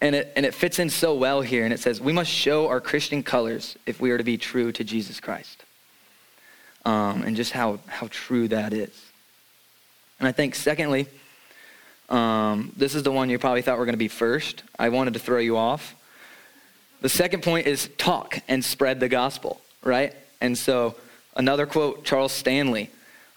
and, 0.00 0.14
it, 0.14 0.32
and 0.34 0.46
it 0.46 0.54
fits 0.54 0.78
in 0.78 0.88
so 0.88 1.14
well 1.14 1.42
here. 1.42 1.64
And 1.64 1.72
it 1.74 1.80
says, 1.80 2.00
We 2.00 2.12
must 2.12 2.30
show 2.30 2.68
our 2.68 2.80
Christian 2.80 3.22
colors 3.22 3.76
if 3.84 4.00
we 4.00 4.10
are 4.10 4.18
to 4.18 4.24
be 4.24 4.38
true 4.38 4.72
to 4.72 4.82
Jesus 4.82 5.20
Christ. 5.20 5.62
Um, 6.86 7.22
and 7.22 7.36
just 7.36 7.52
how, 7.52 7.80
how 7.86 8.08
true 8.10 8.48
that 8.48 8.72
is. 8.72 9.04
And 10.18 10.26
I 10.26 10.32
think, 10.32 10.54
secondly, 10.54 11.06
um, 12.08 12.72
this 12.78 12.94
is 12.94 13.02
the 13.02 13.12
one 13.12 13.28
you 13.28 13.38
probably 13.38 13.60
thought 13.60 13.74
we 13.74 13.80
were 13.80 13.84
going 13.84 13.92
to 13.92 13.98
be 13.98 14.08
first. 14.08 14.62
I 14.78 14.88
wanted 14.88 15.12
to 15.14 15.20
throw 15.20 15.38
you 15.38 15.58
off. 15.58 15.94
The 17.02 17.10
second 17.10 17.42
point 17.42 17.66
is 17.66 17.90
talk 17.98 18.40
and 18.48 18.64
spread 18.64 19.00
the 19.00 19.08
gospel, 19.08 19.60
right? 19.84 20.14
And 20.40 20.56
so 20.56 20.96
Another 21.38 21.66
quote, 21.66 22.04
Charles 22.04 22.32
Stanley. 22.32 22.90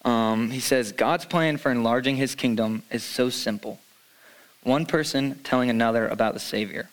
Um, 0.04 0.50
he 0.50 0.60
says, 0.60 0.92
God's 0.92 1.26
plan 1.26 1.58
for 1.58 1.72
enlarging 1.72 2.16
his 2.16 2.34
kingdom 2.34 2.82
is 2.92 3.04
so 3.04 3.30
simple. 3.30 3.80
One 4.64 4.88
person 4.88 5.40
telling 5.44 5.70
another 5.70 6.08
about 6.08 6.34
the 6.34 6.40
Savior. 6.40 6.90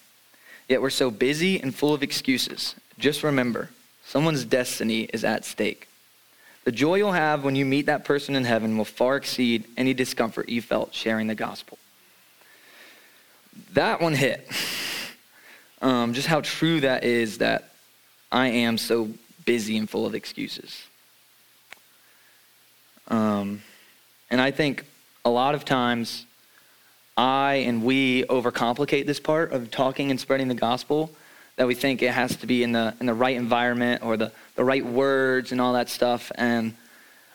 Yet 0.68 0.82
we're 0.82 0.90
so 0.90 1.10
busy 1.10 1.60
and 1.60 1.74
full 1.74 1.94
of 1.94 2.02
excuses. 2.02 2.74
Just 2.98 3.22
remember, 3.22 3.70
someone's 4.04 4.44
destiny 4.44 5.04
is 5.04 5.24
at 5.24 5.46
stake. 5.46 5.88
The 6.64 6.72
joy 6.72 6.96
you'll 6.96 7.12
have 7.12 7.42
when 7.42 7.56
you 7.56 7.64
meet 7.64 7.86
that 7.86 8.04
person 8.04 8.36
in 8.36 8.44
heaven 8.44 8.76
will 8.76 8.84
far 8.84 9.16
exceed 9.16 9.64
any 9.78 9.94
discomfort 9.94 10.50
you 10.50 10.60
felt 10.60 10.92
sharing 10.92 11.26
the 11.26 11.34
gospel. 11.34 11.78
That 13.72 14.00
one 14.00 14.14
hit. 14.14 14.46
Um, 15.80 16.12
just 16.12 16.26
how 16.26 16.40
true 16.40 16.80
that 16.80 17.04
is 17.04 17.38
that 17.38 17.70
I 18.32 18.48
am 18.48 18.78
so 18.78 19.10
busy 19.44 19.76
and 19.76 19.88
full 19.88 20.06
of 20.06 20.14
excuses. 20.16 20.88
Um, 23.08 23.62
and 24.30 24.40
I 24.40 24.50
think 24.50 24.84
a 25.24 25.30
lot 25.30 25.54
of 25.54 25.64
times 25.64 26.26
I 27.16 27.64
and 27.66 27.82
we 27.82 28.24
overcomplicate 28.24 29.06
this 29.06 29.18
part 29.18 29.52
of 29.52 29.70
talking 29.70 30.10
and 30.10 30.20
spreading 30.20 30.48
the 30.48 30.54
gospel 30.54 31.10
that 31.56 31.66
we 31.66 31.74
think 31.74 32.02
it 32.02 32.12
has 32.12 32.36
to 32.36 32.46
be 32.46 32.62
in 32.62 32.72
the 32.72 32.94
in 33.00 33.06
the 33.06 33.14
right 33.14 33.36
environment 33.36 34.04
or 34.04 34.16
the, 34.16 34.30
the 34.54 34.64
right 34.64 34.84
words 34.84 35.50
and 35.50 35.60
all 35.60 35.72
that 35.72 35.88
stuff. 35.88 36.30
And 36.36 36.74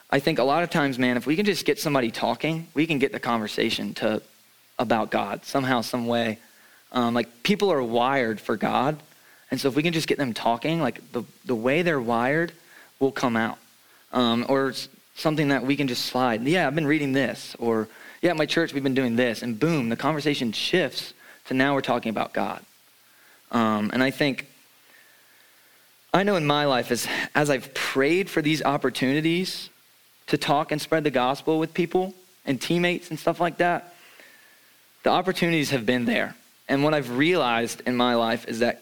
I 0.09 0.19
think 0.19 0.39
a 0.39 0.43
lot 0.43 0.63
of 0.63 0.69
times, 0.69 0.97
man, 0.97 1.17
if 1.17 1.25
we 1.25 1.35
can 1.35 1.45
just 1.45 1.65
get 1.65 1.79
somebody 1.79 2.11
talking, 2.11 2.67
we 2.73 2.87
can 2.87 2.99
get 2.99 3.11
the 3.11 3.19
conversation 3.19 3.93
to 3.95 4.21
about 4.79 5.11
God 5.11 5.43
somehow, 5.43 5.81
some 5.81 6.07
way. 6.07 6.39
Um, 6.91 7.13
like 7.13 7.43
people 7.43 7.71
are 7.71 7.83
wired 7.83 8.39
for 8.39 8.55
God, 8.55 9.01
and 9.51 9.59
so 9.59 9.67
if 9.67 9.75
we 9.75 9.83
can 9.83 9.93
just 9.93 10.07
get 10.07 10.17
them 10.17 10.33
talking, 10.33 10.79
like 10.79 11.11
the 11.11 11.23
the 11.43 11.55
way 11.55 11.81
they're 11.81 11.99
wired 11.99 12.53
will 12.99 13.11
come 13.11 13.35
out. 13.35 13.57
Um, 14.13 14.45
or 14.47 14.73
something 15.15 15.49
that 15.49 15.65
we 15.65 15.75
can 15.75 15.87
just 15.87 16.05
slide. 16.05 16.43
Yeah, 16.43 16.67
I've 16.67 16.75
been 16.75 16.87
reading 16.87 17.13
this. 17.13 17.55
Or, 17.59 17.87
yeah, 18.21 18.33
my 18.33 18.45
church, 18.45 18.73
we've 18.73 18.83
been 18.83 18.95
doing 18.95 19.15
this. 19.15 19.41
And 19.41 19.59
boom, 19.59 19.89
the 19.89 19.95
conversation 19.95 20.51
shifts 20.51 21.13
to 21.45 21.53
now 21.53 21.73
we're 21.73 21.81
talking 21.81 22.09
about 22.09 22.33
God. 22.33 22.63
Um, 23.51 23.91
and 23.93 24.01
I 24.01 24.11
think, 24.11 24.47
I 26.13 26.23
know 26.23 26.35
in 26.35 26.45
my 26.45 26.65
life, 26.65 26.91
as, 26.91 27.07
as 27.35 27.49
I've 27.49 27.73
prayed 27.73 28.29
for 28.29 28.41
these 28.41 28.63
opportunities 28.63 29.69
to 30.27 30.37
talk 30.37 30.71
and 30.71 30.81
spread 30.81 31.03
the 31.03 31.11
gospel 31.11 31.59
with 31.59 31.73
people 31.73 32.13
and 32.45 32.59
teammates 32.59 33.09
and 33.09 33.19
stuff 33.19 33.39
like 33.39 33.57
that, 33.57 33.93
the 35.03 35.09
opportunities 35.09 35.71
have 35.71 35.85
been 35.85 36.05
there. 36.05 36.35
And 36.67 36.83
what 36.83 36.93
I've 36.93 37.17
realized 37.17 37.81
in 37.85 37.95
my 37.95 38.15
life 38.15 38.47
is 38.47 38.59
that 38.59 38.81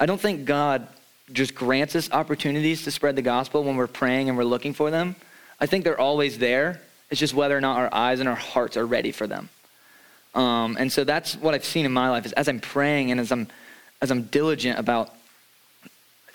I 0.00 0.06
don't 0.06 0.20
think 0.20 0.44
God 0.44 0.88
just 1.32 1.54
grants 1.54 1.94
us 1.94 2.10
opportunities 2.10 2.82
to 2.84 2.90
spread 2.90 3.16
the 3.16 3.22
gospel 3.22 3.62
when 3.64 3.76
we're 3.76 3.86
praying 3.86 4.28
and 4.28 4.36
we're 4.36 4.44
looking 4.44 4.74
for 4.74 4.90
them. 4.90 5.14
I 5.62 5.66
think 5.66 5.84
they're 5.84 6.00
always 6.00 6.38
there. 6.38 6.80
It's 7.08 7.20
just 7.20 7.34
whether 7.34 7.56
or 7.56 7.60
not 7.60 7.78
our 7.78 7.88
eyes 7.94 8.18
and 8.18 8.28
our 8.28 8.34
hearts 8.34 8.76
are 8.76 8.84
ready 8.84 9.12
for 9.12 9.28
them. 9.28 9.48
Um, 10.34 10.76
and 10.76 10.90
so 10.90 11.04
that's 11.04 11.36
what 11.36 11.54
I've 11.54 11.64
seen 11.64 11.86
in 11.86 11.92
my 11.92 12.10
life 12.10 12.26
is 12.26 12.32
as 12.32 12.48
I'm 12.48 12.58
praying 12.58 13.12
and 13.12 13.20
as 13.20 13.30
I'm 13.30 13.46
as 14.00 14.10
I'm 14.10 14.22
diligent 14.24 14.80
about 14.80 15.14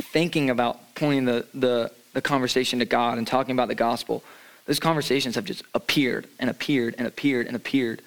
thinking 0.01 0.49
about 0.49 0.95
pointing 0.95 1.25
the, 1.25 1.45
the, 1.53 1.91
the 2.13 2.21
conversation 2.21 2.79
to 2.79 2.85
God 2.85 3.17
and 3.17 3.27
talking 3.27 3.51
about 3.51 3.67
the 3.67 3.75
gospel, 3.75 4.23
those 4.65 4.79
conversations 4.79 5.35
have 5.35 5.43
just 5.43 5.63
appeared 5.73 6.27
and 6.39 6.49
appeared 6.49 6.95
and 6.97 7.05
appeared 7.05 7.47
and 7.47 7.57
appeared. 7.57 8.01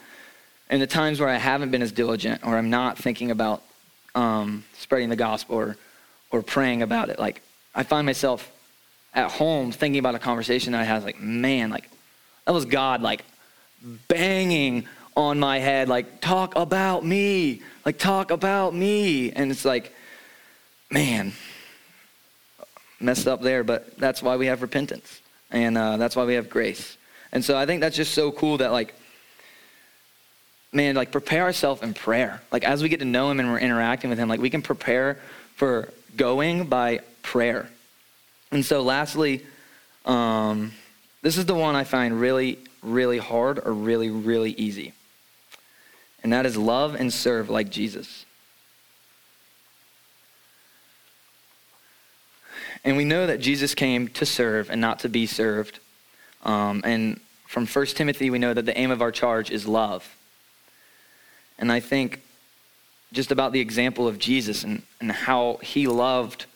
And 0.70 0.80
the 0.80 0.86
times 0.86 1.20
where 1.20 1.28
I 1.28 1.36
haven't 1.36 1.70
been 1.70 1.82
as 1.82 1.92
diligent 1.92 2.46
or 2.46 2.56
I'm 2.56 2.70
not 2.70 2.96
thinking 2.96 3.30
about 3.30 3.62
um, 4.14 4.64
spreading 4.78 5.10
the 5.10 5.16
gospel 5.16 5.56
or, 5.56 5.76
or 6.30 6.40
praying 6.40 6.80
about 6.80 7.10
it, 7.10 7.18
like 7.18 7.42
I 7.74 7.82
find 7.82 8.06
myself 8.06 8.50
at 9.14 9.30
home 9.30 9.72
thinking 9.72 9.98
about 9.98 10.14
a 10.14 10.18
conversation 10.18 10.72
that 10.72 10.80
I 10.80 10.84
had, 10.84 11.04
like, 11.04 11.20
man, 11.20 11.70
like, 11.70 11.88
that 12.44 12.52
was 12.52 12.64
God, 12.64 13.02
like, 13.02 13.24
banging 14.08 14.86
on 15.16 15.38
my 15.40 15.58
head, 15.58 15.88
like, 15.88 16.20
talk 16.20 16.54
about 16.56 17.04
me, 17.04 17.62
like, 17.84 17.98
talk 17.98 18.30
about 18.30 18.74
me. 18.74 19.32
And 19.32 19.50
it's 19.50 19.64
like, 19.64 19.94
man, 20.90 21.32
messed 23.00 23.26
up 23.26 23.42
there, 23.42 23.64
but 23.64 23.96
that's 23.96 24.22
why 24.22 24.36
we 24.36 24.46
have 24.46 24.62
repentance. 24.62 25.20
And 25.50 25.76
uh, 25.76 25.96
that's 25.96 26.14
why 26.14 26.24
we 26.24 26.34
have 26.34 26.48
grace. 26.48 26.96
And 27.32 27.44
so 27.44 27.56
I 27.56 27.66
think 27.66 27.80
that's 27.80 27.96
just 27.96 28.14
so 28.14 28.30
cool 28.30 28.58
that, 28.58 28.72
like, 28.72 28.94
man, 30.72 30.94
like, 30.94 31.10
prepare 31.10 31.42
ourselves 31.42 31.82
in 31.82 31.94
prayer. 31.94 32.40
Like, 32.52 32.64
as 32.64 32.82
we 32.82 32.88
get 32.88 33.00
to 33.00 33.04
know 33.04 33.30
Him 33.30 33.40
and 33.40 33.50
we're 33.50 33.58
interacting 33.58 34.10
with 34.10 34.18
Him, 34.18 34.28
like, 34.28 34.40
we 34.40 34.50
can 34.50 34.62
prepare 34.62 35.18
for 35.56 35.92
going 36.16 36.66
by 36.66 37.00
prayer. 37.22 37.68
And 38.52 38.64
so, 38.64 38.82
lastly, 38.82 39.44
um, 40.04 40.72
this 41.22 41.36
is 41.36 41.46
the 41.46 41.54
one 41.54 41.76
I 41.76 41.84
find 41.84 42.20
really, 42.20 42.58
really 42.82 43.18
hard 43.18 43.60
or 43.64 43.72
really, 43.72 44.10
really 44.10 44.52
easy. 44.52 44.92
And 46.22 46.32
that 46.32 46.46
is 46.46 46.56
love 46.56 46.94
and 46.94 47.12
serve 47.12 47.48
like 47.48 47.70
Jesus. 47.70 48.24
And 52.84 52.96
we 52.96 53.04
know 53.04 53.26
that 53.26 53.40
Jesus 53.40 53.74
came 53.74 54.08
to 54.08 54.24
serve 54.24 54.70
and 54.70 54.80
not 54.80 55.00
to 55.00 55.08
be 55.08 55.26
served. 55.26 55.80
Um, 56.44 56.80
and 56.84 57.20
from 57.46 57.66
1 57.66 57.86
Timothy, 57.86 58.30
we 58.30 58.38
know 58.38 58.54
that 58.54 58.64
the 58.64 58.76
aim 58.78 58.90
of 58.90 59.02
our 59.02 59.12
charge 59.12 59.50
is 59.50 59.66
love. 59.66 60.16
And 61.58 61.70
I 61.70 61.80
think 61.80 62.22
just 63.12 63.30
about 63.30 63.52
the 63.52 63.60
example 63.60 64.08
of 64.08 64.18
Jesus 64.18 64.64
and, 64.64 64.82
and 65.00 65.12
how 65.12 65.58
he 65.62 65.86
loved 65.86 66.46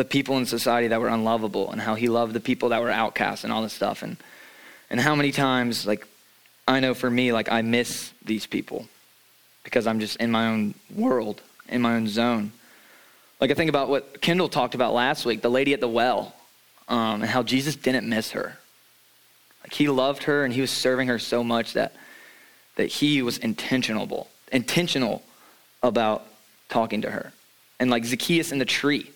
the 0.00 0.04
people 0.06 0.38
in 0.38 0.46
society 0.46 0.88
that 0.88 0.98
were 0.98 1.08
unlovable 1.08 1.70
and 1.70 1.78
how 1.78 1.94
he 1.94 2.08
loved 2.08 2.32
the 2.32 2.40
people 2.40 2.70
that 2.70 2.80
were 2.80 2.90
outcasts 2.90 3.44
and 3.44 3.52
all 3.52 3.62
this 3.62 3.74
stuff. 3.74 4.02
And, 4.02 4.16
and 4.88 4.98
how 4.98 5.14
many 5.14 5.30
times, 5.30 5.86
like, 5.86 6.06
I 6.66 6.80
know 6.80 6.94
for 6.94 7.10
me, 7.10 7.34
like, 7.34 7.52
I 7.52 7.60
miss 7.60 8.10
these 8.24 8.46
people 8.46 8.88
because 9.62 9.86
I'm 9.86 10.00
just 10.00 10.16
in 10.16 10.30
my 10.30 10.46
own 10.46 10.74
world, 10.94 11.42
in 11.68 11.82
my 11.82 11.96
own 11.96 12.08
zone. 12.08 12.50
Like 13.42 13.50
I 13.50 13.54
think 13.54 13.68
about 13.68 13.90
what 13.90 14.22
Kendall 14.22 14.48
talked 14.48 14.74
about 14.74 14.94
last 14.94 15.26
week, 15.26 15.42
the 15.42 15.50
lady 15.50 15.74
at 15.74 15.80
the 15.80 15.88
well, 15.88 16.34
um, 16.88 17.20
and 17.20 17.30
how 17.30 17.42
Jesus 17.42 17.76
didn't 17.76 18.08
miss 18.08 18.30
her. 18.30 18.56
Like 19.62 19.74
he 19.74 19.86
loved 19.88 20.22
her 20.22 20.44
and 20.44 20.54
he 20.54 20.62
was 20.62 20.70
serving 20.70 21.08
her 21.08 21.18
so 21.18 21.44
much 21.44 21.74
that 21.74 21.92
that 22.76 22.86
he 22.86 23.20
was 23.20 23.36
intentional, 23.36 24.28
intentional 24.50 25.22
about 25.82 26.26
talking 26.70 27.02
to 27.02 27.10
her. 27.10 27.34
And 27.78 27.90
like 27.90 28.06
Zacchaeus 28.06 28.50
in 28.50 28.58
the 28.58 28.64
tree. 28.64 29.10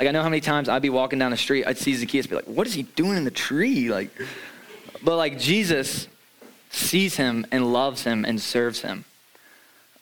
Like 0.00 0.08
I 0.08 0.12
know 0.12 0.22
how 0.22 0.28
many 0.28 0.40
times 0.40 0.68
I'd 0.68 0.82
be 0.82 0.90
walking 0.90 1.20
down 1.20 1.30
the 1.30 1.36
street, 1.36 1.64
I'd 1.66 1.78
see 1.78 1.94
Zacchaeus 1.94 2.26
be 2.26 2.34
like, 2.34 2.46
"What 2.46 2.66
is 2.66 2.74
he 2.74 2.82
doing 2.82 3.16
in 3.16 3.24
the 3.24 3.30
tree?" 3.30 3.90
Like, 3.90 4.10
but 5.04 5.16
like 5.16 5.38
Jesus 5.38 6.08
sees 6.70 7.16
him 7.16 7.46
and 7.52 7.72
loves 7.72 8.02
him 8.02 8.24
and 8.24 8.40
serves 8.40 8.80
him, 8.80 9.04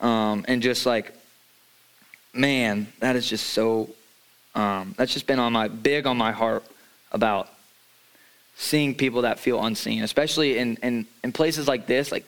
um, 0.01 0.45
and 0.49 0.63
just 0.63 0.87
like 0.87 1.13
man, 2.39 2.87
that 3.01 3.17
is 3.17 3.29
just 3.29 3.49
so, 3.49 3.91
um, 4.55 4.95
that's 4.97 5.13
just 5.13 5.27
been 5.27 5.39
on 5.39 5.53
my, 5.53 5.69
big 5.69 6.07
on 6.07 6.17
my 6.17 6.33
heart 6.33 6.65
about 7.13 7.49
seeing 8.57 8.95
people 8.95 9.23
that 9.23 9.39
feel 9.39 9.63
unseen, 9.63 10.03
especially 10.03 10.59
in, 10.59 10.77
in, 10.83 11.07
in 11.23 11.33
places 11.33 11.69
like 11.69 11.87
this. 11.87 12.13
Like, 12.13 12.25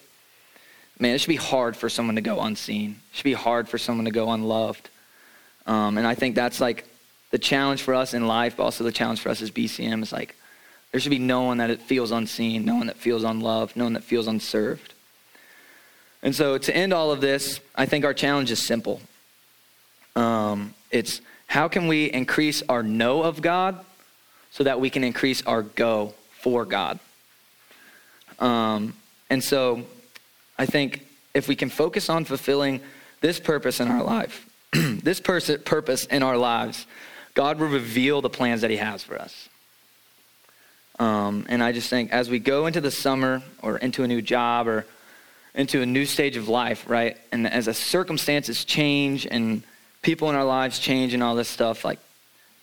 man, 0.98 1.14
it 1.14 1.20
should 1.20 1.28
be 1.28 1.36
hard 1.36 1.76
for 1.76 1.88
someone 1.88 2.16
to 2.16 2.22
go 2.22 2.40
unseen. 2.40 3.00
It 3.12 3.16
should 3.16 3.24
be 3.24 3.32
hard 3.32 3.68
for 3.68 3.78
someone 3.78 4.04
to 4.04 4.10
go 4.10 4.30
unloved. 4.30 4.88
Um, 5.66 5.98
and 5.98 6.06
I 6.06 6.14
think 6.14 6.34
that's 6.34 6.60
like 6.60 6.86
the 7.30 7.38
challenge 7.38 7.82
for 7.82 7.94
us 7.94 8.14
in 8.14 8.26
life, 8.26 8.56
but 8.56 8.64
also 8.64 8.84
the 8.84 8.92
challenge 8.92 9.20
for 9.20 9.28
us 9.28 9.40
as 9.40 9.50
BCM 9.50 10.02
is 10.02 10.12
like, 10.12 10.36
there 10.92 11.00
should 11.00 11.10
be 11.10 11.18
no 11.18 11.42
one 11.42 11.58
that 11.58 11.80
feels 11.80 12.10
unseen, 12.10 12.64
no 12.64 12.76
one 12.76 12.88
that 12.88 12.96
feels 12.96 13.22
unloved, 13.22 13.76
no 13.76 13.84
one 13.84 13.92
that 13.92 14.02
feels 14.02 14.26
unserved. 14.26 14.94
And 16.22 16.34
so 16.34 16.58
to 16.58 16.76
end 16.76 16.92
all 16.92 17.12
of 17.12 17.20
this, 17.20 17.60
I 17.74 17.86
think 17.86 18.04
our 18.04 18.12
challenge 18.12 18.50
is 18.50 18.60
simple. 18.60 19.00
Um, 20.16 20.74
it's 20.90 21.20
how 21.46 21.68
can 21.68 21.86
we 21.86 22.06
increase 22.06 22.62
our 22.68 22.82
know 22.82 23.22
of 23.22 23.40
God 23.40 23.84
so 24.50 24.64
that 24.64 24.80
we 24.80 24.90
can 24.90 25.04
increase 25.04 25.42
our 25.46 25.62
go 25.62 26.14
for 26.32 26.64
God? 26.64 26.98
Um, 28.40 28.94
and 29.28 29.42
so 29.42 29.84
I 30.58 30.66
think 30.66 31.06
if 31.34 31.46
we 31.46 31.54
can 31.54 31.70
focus 31.70 32.08
on 32.10 32.24
fulfilling 32.24 32.80
this 33.20 33.38
purpose 33.38 33.80
in 33.80 33.88
our 33.88 34.02
life, 34.02 34.46
this 34.72 35.20
pers- 35.20 35.58
purpose 35.64 36.06
in 36.06 36.22
our 36.22 36.36
lives, 36.36 36.86
God 37.34 37.58
will 37.58 37.68
reveal 37.68 38.20
the 38.20 38.30
plans 38.30 38.60
that 38.62 38.70
He 38.70 38.76
has 38.76 39.02
for 39.02 39.18
us. 39.18 39.48
Um, 40.98 41.46
and 41.48 41.62
I 41.62 41.72
just 41.72 41.88
think 41.88 42.12
as 42.12 42.28
we 42.28 42.38
go 42.38 42.66
into 42.66 42.80
the 42.80 42.90
summer 42.90 43.42
or 43.62 43.78
into 43.78 44.04
a 44.04 44.08
new 44.08 44.20
job 44.20 44.68
or 44.68 44.86
into 45.54 45.80
a 45.80 45.86
new 45.86 46.04
stage 46.04 46.36
of 46.36 46.48
life, 46.48 46.84
right? 46.88 47.16
And 47.32 47.46
as 47.46 47.66
the 47.66 47.74
circumstances 47.74 48.64
change 48.64 49.26
and 49.26 49.62
people 50.02 50.28
in 50.28 50.36
our 50.36 50.44
lives 50.44 50.78
change 50.78 51.14
and 51.14 51.22
all 51.22 51.34
this 51.34 51.48
stuff, 51.48 51.84
like 51.84 51.98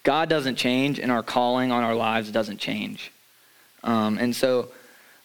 God 0.03 0.29
doesn't 0.29 0.55
change 0.55 0.99
and 0.99 1.11
our 1.11 1.23
calling 1.23 1.71
on 1.71 1.83
our 1.83 1.95
lives 1.95 2.31
doesn't 2.31 2.59
change. 2.59 3.11
Um, 3.83 4.17
and 4.17 4.35
so 4.35 4.69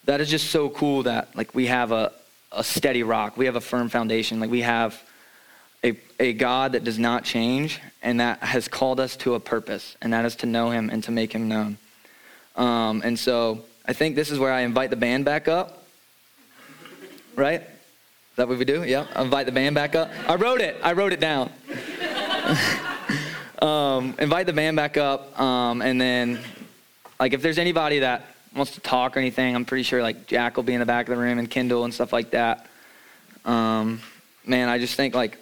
that 0.05 0.19
is 0.19 0.29
just 0.29 0.49
so 0.49 0.69
cool 0.69 1.03
that 1.03 1.35
like 1.35 1.53
we 1.53 1.67
have 1.67 1.91
a, 1.91 2.11
a 2.51 2.63
steady 2.63 3.03
rock, 3.03 3.37
we 3.37 3.45
have 3.45 3.55
a 3.55 3.61
firm 3.61 3.89
foundation, 3.89 4.39
like 4.39 4.49
we 4.49 4.61
have 4.61 5.01
a, 6.23 6.33
God 6.33 6.71
that 6.73 6.83
does 6.83 6.99
not 6.99 7.23
change 7.23 7.79
and 8.01 8.19
that 8.19 8.39
has 8.39 8.67
called 8.67 8.99
us 8.99 9.15
to 9.17 9.35
a 9.35 9.39
purpose, 9.39 9.95
and 10.01 10.13
that 10.13 10.25
is 10.25 10.35
to 10.37 10.45
know 10.45 10.71
him 10.71 10.89
and 10.89 11.03
to 11.03 11.11
make 11.11 11.33
him 11.33 11.47
known. 11.47 11.77
Um, 12.55 13.01
and 13.03 13.17
so 13.17 13.63
I 13.85 13.93
think 13.93 14.15
this 14.15 14.31
is 14.31 14.39
where 14.39 14.51
I 14.51 14.61
invite 14.61 14.89
the 14.89 14.95
band 14.95 15.25
back 15.25 15.47
up. 15.47 15.83
Right? 17.35 17.61
Is 17.61 18.37
that 18.37 18.47
what 18.47 18.57
we 18.57 18.65
do? 18.65 18.83
Yeah. 18.83 19.07
I 19.15 19.23
invite 19.23 19.45
the 19.45 19.51
band 19.51 19.75
back 19.75 19.95
up. 19.95 20.11
I 20.27 20.35
wrote 20.35 20.61
it. 20.61 20.77
I 20.83 20.93
wrote 20.93 21.13
it 21.13 21.19
down. 21.19 21.51
um, 23.61 24.15
invite 24.19 24.45
the 24.45 24.53
band 24.53 24.75
back 24.75 24.97
up, 24.97 25.39
um, 25.39 25.81
and 25.81 25.99
then, 25.99 26.39
like, 27.19 27.33
if 27.33 27.41
there's 27.41 27.57
anybody 27.57 27.99
that 27.99 28.25
wants 28.55 28.73
to 28.73 28.81
talk 28.81 29.15
or 29.15 29.19
anything, 29.19 29.55
I'm 29.55 29.65
pretty 29.65 29.83
sure 29.83 30.01
like 30.01 30.27
Jack 30.27 30.55
will 30.55 30.63
be 30.63 30.73
in 30.73 30.79
the 30.79 30.85
back 30.85 31.07
of 31.07 31.15
the 31.15 31.21
room 31.21 31.39
and 31.39 31.49
Kendall 31.49 31.83
and 31.83 31.93
stuff 31.93 32.13
like 32.13 32.31
that. 32.31 32.67
Um, 33.45 34.01
man, 34.45 34.69
I 34.69 34.77
just 34.77 34.95
think 34.95 35.15
like 35.15 35.37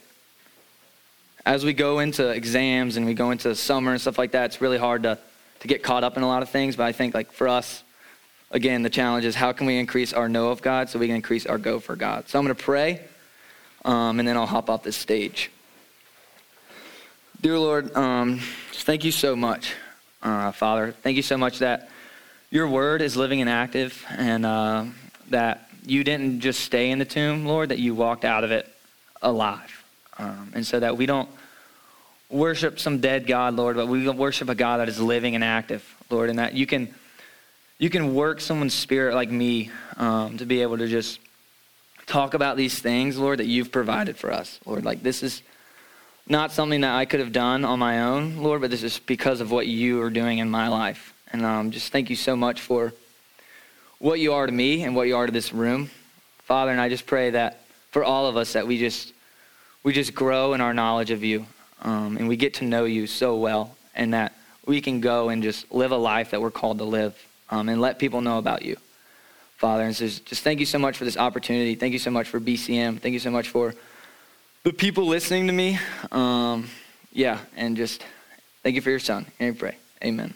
as 1.45 1.65
we 1.65 1.73
go 1.73 1.99
into 1.99 2.30
exams 2.30 2.97
and 2.97 3.06
we 3.06 3.13
go 3.13 3.32
into 3.32 3.56
summer 3.56 3.91
and 3.91 4.01
stuff 4.01 4.17
like 4.17 4.32
that, 4.32 4.45
it's 4.45 4.62
really 4.62 4.77
hard 4.77 5.04
to 5.04 5.17
to 5.62 5.67
get 5.67 5.84
caught 5.84 6.04
up 6.04 6.17
in 6.17 6.23
a 6.23 6.27
lot 6.27 6.41
of 6.41 6.49
things. 6.49 6.75
But 6.75 6.86
I 6.86 6.91
think 6.91 7.13
like 7.13 7.32
for 7.32 7.47
us, 7.47 7.84
again, 8.49 8.82
the 8.82 8.89
challenge 8.89 9.25
is 9.25 9.36
how 9.36 9.51
can 9.54 9.67
we 9.67 9.77
increase 9.77 10.12
our 10.12 10.27
know 10.27 10.49
of 10.49 10.62
God 10.62 10.89
so 10.89 10.99
we 10.99 11.08
can 11.08 11.15
increase 11.15 11.45
our 11.45 11.58
go 11.58 11.80
for 11.80 11.95
God. 11.95 12.27
So 12.27 12.39
I'm 12.39 12.45
going 12.45 12.56
to 12.56 12.63
pray, 12.63 13.01
um, 13.86 14.19
and 14.19 14.27
then 14.27 14.38
I'll 14.38 14.47
hop 14.47 14.69
off 14.69 14.84
this 14.84 14.97
stage. 14.97 15.51
Dear 17.41 17.58
Lord, 17.58 17.95
um, 17.95 18.39
thank 18.73 19.04
you 19.04 19.12
so 19.12 19.36
much, 19.36 19.73
uh, 20.21 20.51
Father. 20.51 20.91
Thank 20.91 21.15
you 21.15 21.23
so 21.23 21.38
much 21.38 21.60
that 21.60 21.89
your 22.49 22.67
word 22.67 23.01
is 23.01 23.15
living 23.15 23.39
and 23.41 23.49
active, 23.49 24.06
and 24.10 24.45
uh, 24.45 24.86
that 25.30 25.69
you 25.86 26.04
didn't 26.04 26.41
just 26.41 26.62
stay 26.62 26.91
in 26.91 26.99
the 26.99 27.06
tomb, 27.06 27.45
Lord, 27.45 27.69
that 27.69 27.80
you 27.80 27.95
walked 27.95 28.25
out 28.25 28.43
of 28.43 28.51
it 28.51 28.67
alive. 29.21 29.81
Um, 30.17 30.52
and 30.56 30.65
so 30.65 30.80
that 30.80 30.97
we 30.97 31.06
don't 31.06 31.30
worship 32.30 32.80
some 32.80 33.00
dead 33.00 33.28
God, 33.28 33.56
Lord, 33.56 33.76
but 33.76 33.88
we 33.88 34.08
worship 34.10 34.50
a 34.50 34.56
God 34.56 34.78
that 34.78 34.89
is 34.89 35.00
living 35.00 35.36
and 35.36 35.43
active, 35.43 35.84
Lord, 36.10 36.30
and 36.30 36.39
that 36.39 36.54
you 36.54 36.65
can 36.65 36.93
you 37.78 37.89
can 37.89 38.13
work 38.13 38.39
someone's 38.39 38.76
spirit 38.76 39.15
like 39.15 39.32
me 39.32 39.71
um, 39.97 40.38
to 40.38 40.45
be 40.45 40.62
able 40.62 40.78
to 40.78 40.88
just 40.88 41.19
talk 42.06 42.36
about 42.36 42.56
these 42.56 42.78
things, 42.78 43.17
Lord, 43.17 43.39
that 43.39 43.47
you've 43.47 43.71
provided 43.71 44.17
for 44.17 44.32
us, 44.32 44.60
Lord. 44.65 44.86
Like 44.86 45.02
this 45.02 45.24
is 45.24 45.41
not 46.28 46.52
something 46.52 46.82
that 46.82 46.93
I 46.93 47.06
could 47.06 47.19
have 47.19 47.32
done 47.32 47.65
on 47.65 47.80
my 47.80 48.02
own, 48.04 48.38
Lord, 48.38 48.62
but 48.62 48.69
this 48.69 48.84
is 48.84 49.00
because 49.00 49.41
of 49.41 49.52
what 49.52 49.65
you 49.65 50.02
are 50.02 50.12
doing 50.12 50.38
in 50.38 50.50
my 50.50 50.67
life. 50.67 51.13
And 51.32 51.43
um, 51.43 51.71
just 51.71 51.91
thank 51.91 52.10
you 52.10 52.15
so 52.15 52.36
much 52.36 52.62
for 52.62 52.93
what 53.97 54.19
you 54.19 54.34
are 54.34 54.45
to 54.45 54.52
me 54.52 54.84
and 54.84 54.95
what 54.95 55.08
you 55.08 55.15
are 55.15 55.26
to 55.26 55.32
this 55.32 55.52
room, 55.52 55.89
Father. 56.43 56.71
And 56.71 56.80
I 56.80 56.89
just 56.89 57.06
pray 57.06 57.32
that 57.32 57.62
for 57.91 58.04
all 58.04 58.28
of 58.28 58.38
us 58.38 58.54
that 58.54 58.67
we 58.67 58.78
just 58.78 59.13
we 59.84 59.94
just 59.94 60.13
grow 60.13 60.54
in 60.54 60.62
our 60.62 60.74
knowledge 60.74 61.12
of 61.12 61.24
you, 61.24 61.46
um, 61.82 62.17
and 62.17 62.28
we 62.28 62.36
get 62.36 62.56
to 62.56 62.65
know 62.65 62.86
you 62.86 63.08
so 63.08 63.36
well, 63.36 63.76
and 63.96 64.13
that 64.13 64.34
we 64.65 64.82
can 64.82 65.02
go 65.02 65.30
and 65.30 65.41
just 65.41 65.72
live 65.72 65.91
a 65.91 65.98
life 65.98 66.32
that 66.32 66.41
we're 66.41 66.52
called 66.52 66.78
to 66.78 66.84
live, 66.84 67.15
um, 67.50 67.70
and 67.70 67.82
let 67.82 68.00
people 68.00 68.22
know 68.22 68.38
about 68.38 68.63
you, 68.63 68.78
Father. 69.58 69.84
And 69.84 69.96
so 69.96 70.06
just 70.06 70.44
thank 70.44 70.60
you 70.60 70.65
so 70.65 70.80
much 70.80 70.98
for 70.98 71.06
this 71.06 71.17
opportunity. 71.17 71.76
Thank 71.76 71.94
you 71.94 72.00
so 72.00 72.12
much 72.12 72.28
for 72.28 72.39
BCM. 72.39 73.00
Thank 73.00 73.13
you 73.13 73.20
so 73.20 73.32
much 73.32 73.50
for 73.50 73.74
the 74.63 74.74
people 74.74 75.06
listening 75.06 75.48
to 75.48 75.54
me. 75.54 75.80
Um, 76.12 76.70
yeah, 77.12 77.39
and 77.56 77.76
just 77.76 78.04
thank 78.63 78.76
you 78.76 78.82
for 78.82 78.89
your 78.89 79.00
son. 79.00 79.26
And 79.39 79.58
pray. 79.58 79.76
Amen. 80.04 80.34